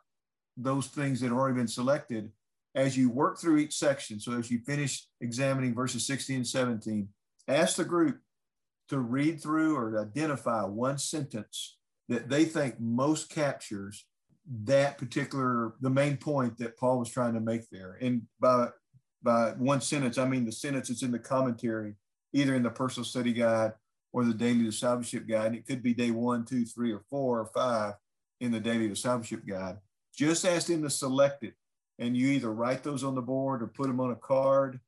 those 0.56 0.86
things 0.86 1.20
that 1.20 1.28
have 1.28 1.36
already 1.36 1.56
been 1.56 1.68
selected, 1.68 2.30
as 2.74 2.96
you 2.96 3.08
work 3.10 3.38
through 3.38 3.58
each 3.58 3.74
section, 3.74 4.18
so 4.18 4.32
as 4.38 4.50
you 4.50 4.58
finish 4.60 5.06
examining 5.20 5.74
verses 5.74 6.06
16 6.06 6.36
and 6.36 6.46
17, 6.46 7.08
ask 7.48 7.76
the 7.76 7.84
group 7.84 8.20
to 8.88 8.98
read 8.98 9.40
through 9.40 9.76
or 9.76 10.00
identify 10.00 10.62
one 10.62 10.98
sentence 10.98 11.76
that 12.08 12.28
they 12.28 12.44
think 12.44 12.80
most 12.80 13.30
captures 13.30 14.06
that 14.64 14.98
particular 14.98 15.74
the 15.80 15.90
main 15.90 16.16
point 16.16 16.58
that 16.58 16.76
Paul 16.76 16.98
was 16.98 17.08
trying 17.08 17.34
to 17.34 17.40
make 17.40 17.68
there. 17.70 17.96
And 18.00 18.22
by 18.40 18.68
by 19.24 19.52
one 19.52 19.80
sentence, 19.80 20.18
I 20.18 20.28
mean 20.28 20.44
the 20.44 20.52
sentence 20.52 20.88
that's 20.88 21.02
in 21.02 21.10
the 21.10 21.18
commentary, 21.18 21.94
either 22.32 22.54
in 22.54 22.62
the 22.62 22.70
personal 22.70 23.04
study 23.04 23.32
guide 23.32 23.72
or 24.12 24.24
the 24.24 24.34
daily 24.34 24.64
discipleship 24.64 25.26
guide. 25.26 25.46
And 25.46 25.56
it 25.56 25.66
could 25.66 25.82
be 25.82 25.94
day 25.94 26.10
one, 26.10 26.44
two, 26.44 26.64
three, 26.64 26.92
or 26.92 27.02
four, 27.10 27.40
or 27.40 27.46
five 27.46 27.94
in 28.40 28.52
the 28.52 28.60
daily 28.60 28.86
discipleship 28.86 29.46
guide. 29.46 29.78
Just 30.14 30.44
ask 30.44 30.68
them 30.68 30.82
to 30.82 30.90
select 30.90 31.42
it. 31.42 31.54
And 31.98 32.16
you 32.16 32.28
either 32.28 32.52
write 32.52 32.84
those 32.84 33.02
on 33.02 33.14
the 33.14 33.22
board 33.22 33.62
or 33.62 33.66
put 33.66 33.88
them 33.88 34.00
on 34.00 34.10
a 34.10 34.16
card. 34.16 34.78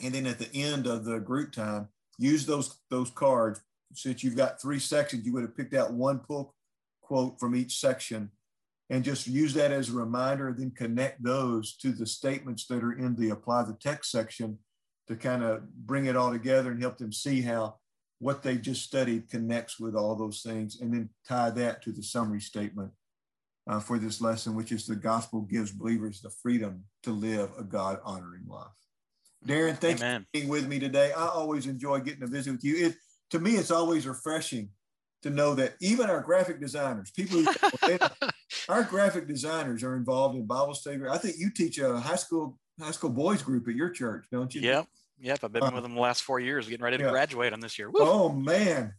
And 0.00 0.14
then 0.14 0.26
at 0.26 0.38
the 0.38 0.54
end 0.54 0.86
of 0.86 1.04
the 1.04 1.18
group 1.18 1.52
time, 1.52 1.88
use 2.18 2.46
those 2.46 2.78
those 2.88 3.10
cards. 3.10 3.60
Since 3.94 4.22
you've 4.22 4.36
got 4.36 4.60
three 4.60 4.78
sections, 4.78 5.26
you 5.26 5.32
would 5.32 5.42
have 5.42 5.56
picked 5.56 5.74
out 5.74 5.92
one 5.92 6.20
quote 7.02 7.40
from 7.40 7.56
each 7.56 7.80
section 7.80 8.30
and 8.90 9.04
just 9.04 9.26
use 9.26 9.54
that 9.54 9.70
as 9.70 9.90
a 9.90 9.92
reminder, 9.92 10.54
then 10.56 10.70
connect 10.70 11.22
those 11.22 11.76
to 11.76 11.92
the 11.92 12.06
statements 12.06 12.66
that 12.66 12.82
are 12.82 12.92
in 12.92 13.14
the 13.16 13.30
apply 13.30 13.64
the 13.64 13.76
text 13.80 14.10
section 14.10 14.58
to 15.06 15.16
kind 15.16 15.42
of 15.42 15.68
bring 15.74 16.06
it 16.06 16.16
all 16.16 16.30
together 16.30 16.70
and 16.70 16.80
help 16.80 16.98
them 16.98 17.12
see 17.12 17.42
how 17.42 17.76
what 18.18 18.42
they 18.42 18.56
just 18.56 18.82
studied 18.82 19.30
connects 19.30 19.78
with 19.78 19.94
all 19.94 20.16
those 20.16 20.42
things, 20.42 20.80
and 20.80 20.92
then 20.92 21.08
tie 21.26 21.50
that 21.50 21.82
to 21.82 21.92
the 21.92 22.02
summary 22.02 22.40
statement 22.40 22.90
uh, 23.68 23.78
for 23.78 23.98
this 23.98 24.20
lesson, 24.20 24.54
which 24.54 24.72
is 24.72 24.86
the 24.86 24.96
gospel 24.96 25.42
gives 25.42 25.70
believers 25.70 26.20
the 26.20 26.30
freedom 26.30 26.82
to 27.02 27.12
live 27.12 27.50
a 27.58 27.62
God 27.62 28.00
honoring 28.04 28.44
life. 28.48 28.66
Darren, 29.46 29.78
thanks 29.78 30.02
Amen. 30.02 30.22
for 30.22 30.28
being 30.32 30.48
with 30.48 30.66
me 30.66 30.80
today. 30.80 31.12
I 31.12 31.28
always 31.28 31.66
enjoy 31.66 32.00
getting 32.00 32.20
to 32.22 32.26
visit 32.26 32.50
with 32.50 32.64
you. 32.64 32.88
It, 32.88 32.96
to 33.30 33.38
me, 33.38 33.52
it's 33.52 33.70
always 33.70 34.06
refreshing 34.06 34.70
to 35.22 35.30
know 35.30 35.54
that 35.54 35.74
even 35.80 36.10
our 36.10 36.20
graphic 36.20 36.60
designers, 36.60 37.12
people 37.12 37.38
who 37.38 37.98
our 38.68 38.82
graphic 38.82 39.26
designers 39.26 39.82
are 39.82 39.96
involved 39.96 40.36
in 40.36 40.44
Bible 40.44 40.74
study. 40.74 41.00
I 41.10 41.18
think 41.18 41.36
you 41.38 41.50
teach 41.50 41.78
a 41.78 41.98
high 41.98 42.16
school 42.16 42.58
high 42.80 42.90
school 42.90 43.10
boys 43.10 43.42
group 43.42 43.66
at 43.68 43.74
your 43.74 43.90
church, 43.90 44.26
don't 44.30 44.54
you? 44.54 44.60
Yep, 44.60 44.86
yep. 45.18 45.40
I've 45.42 45.52
been 45.52 45.62
uh, 45.62 45.70
with 45.72 45.82
them 45.82 45.94
the 45.94 46.00
last 46.00 46.22
four 46.22 46.40
years, 46.40 46.68
getting 46.68 46.84
ready 46.84 46.98
to 46.98 47.04
yeah. 47.04 47.10
graduate 47.10 47.52
on 47.52 47.60
this 47.60 47.78
year. 47.78 47.90
Woo. 47.90 48.00
Oh 48.00 48.28
man! 48.30 48.94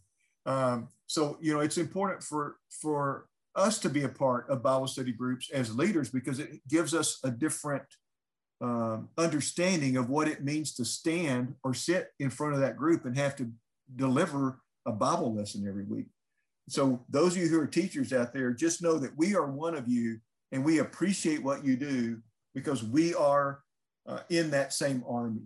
Um, 0.46 0.88
so 1.06 1.38
you 1.40 1.52
know 1.52 1.60
it's 1.60 1.78
important 1.78 2.22
for 2.22 2.56
for 2.70 3.26
us 3.56 3.78
to 3.80 3.88
be 3.88 4.04
a 4.04 4.08
part 4.08 4.48
of 4.48 4.62
Bible 4.62 4.86
study 4.86 5.12
groups 5.12 5.50
as 5.50 5.74
leaders 5.76 6.10
because 6.10 6.38
it 6.38 6.60
gives 6.68 6.94
us 6.94 7.18
a 7.24 7.30
different 7.30 7.82
um, 8.60 9.08
understanding 9.18 9.96
of 9.96 10.08
what 10.08 10.28
it 10.28 10.44
means 10.44 10.74
to 10.74 10.84
stand 10.84 11.54
or 11.64 11.74
sit 11.74 12.08
in 12.18 12.30
front 12.30 12.54
of 12.54 12.60
that 12.60 12.76
group 12.76 13.04
and 13.04 13.16
have 13.16 13.34
to 13.36 13.50
deliver 13.96 14.60
a 14.86 14.92
Bible 14.92 15.34
lesson 15.34 15.66
every 15.66 15.84
week. 15.84 16.06
So, 16.70 17.04
those 17.08 17.34
of 17.34 17.42
you 17.42 17.48
who 17.48 17.60
are 17.60 17.66
teachers 17.66 18.12
out 18.12 18.32
there, 18.32 18.52
just 18.52 18.80
know 18.80 18.96
that 18.98 19.16
we 19.16 19.34
are 19.34 19.50
one 19.50 19.74
of 19.74 19.88
you 19.88 20.20
and 20.52 20.64
we 20.64 20.78
appreciate 20.78 21.42
what 21.42 21.64
you 21.64 21.76
do 21.76 22.18
because 22.54 22.84
we 22.84 23.12
are 23.14 23.60
uh, 24.06 24.20
in 24.30 24.50
that 24.50 24.72
same 24.72 25.02
army. 25.08 25.42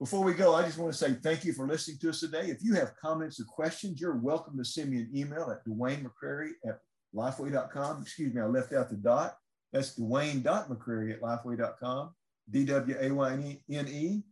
Before 0.00 0.24
we 0.24 0.32
go, 0.32 0.54
I 0.54 0.62
just 0.62 0.78
want 0.78 0.90
to 0.90 0.98
say 0.98 1.16
thank 1.22 1.44
you 1.44 1.52
for 1.52 1.66
listening 1.66 1.98
to 1.98 2.08
us 2.08 2.20
today. 2.20 2.46
If 2.46 2.62
you 2.62 2.72
have 2.74 2.96
comments 2.96 3.38
or 3.38 3.44
questions, 3.44 4.00
you're 4.00 4.16
welcome 4.16 4.56
to 4.56 4.64
send 4.64 4.90
me 4.90 4.98
an 4.98 5.10
email 5.14 5.50
at 5.50 5.66
Dwayne 5.70 6.02
McCrary 6.02 6.52
at 6.66 6.78
lifeway.com. 7.14 8.00
Excuse 8.00 8.32
me, 8.32 8.40
I 8.40 8.46
left 8.46 8.72
out 8.72 8.88
the 8.88 8.96
dot. 8.96 9.36
That's 9.72 9.98
Dwayne.McCrary 9.98 11.12
at 11.12 11.20
lifeway.com. 11.20 12.14
D 12.50 12.64
W 12.64 12.96
A 12.98 13.10
Y 13.10 13.60
N 13.70 13.88
E 13.88 14.22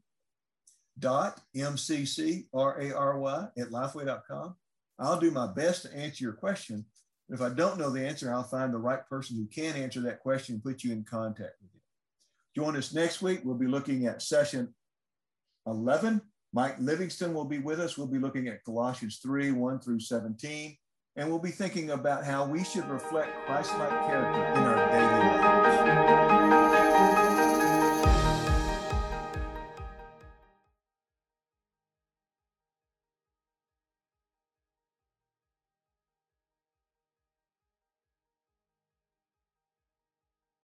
dot 0.99 1.43
M 1.55 1.77
C 1.77 2.07
C 2.07 2.47
R 2.55 2.81
A 2.81 2.95
R 2.95 3.19
Y 3.19 3.49
at 3.59 3.69
lifeway.com. 3.69 4.55
I'll 4.99 5.21
do 5.21 5.31
my 5.31 5.53
best 5.53 5.83
to 5.83 5.95
answer 5.95 6.25
your 6.25 6.33
question. 6.33 6.85
If 7.29 7.41
I 7.41 7.49
don't 7.49 7.79
know 7.79 7.91
the 7.91 8.07
answer, 8.07 8.33
I'll 8.33 8.45
find 8.45 8.73
the 8.73 8.79
right 8.79 9.07
person 9.09 9.37
who 9.37 9.47
can 9.47 9.75
answer 9.77 10.01
that 10.03 10.21
question 10.21 10.55
and 10.55 10.65
put 10.65 10.85
you 10.85 10.93
in 10.93 11.05
contact 11.05 11.55
with 11.61 11.71
you. 11.75 11.81
Join 12.63 12.77
us 12.77 12.95
next 12.95 13.21
week. 13.21 13.41
We'll 13.45 13.57
be 13.57 13.67
looking 13.67 14.07
at 14.07 14.23
session 14.23 14.75
11. 15.67 16.23
Mike 16.53 16.77
Livingston 16.79 17.35
will 17.35 17.45
be 17.45 17.59
with 17.59 17.81
us. 17.81 17.99
We'll 17.99 18.07
be 18.07 18.19
looking 18.19 18.49
at 18.49 18.65
Colossians 18.65 19.19
3 19.23 19.51
1 19.53 19.81
through 19.81 20.01
17. 20.01 20.77
And 21.17 21.29
we'll 21.29 21.39
be 21.39 21.51
thinking 21.51 21.91
about 21.91 22.25
how 22.25 22.47
we 22.47 22.63
should 22.63 22.89
reflect 22.89 23.35
Christ 23.47 23.77
like 23.79 23.91
character 23.91 24.45
in 24.55 24.63
our 24.63 24.91
daily 24.91 25.41
lives. 25.41 26.86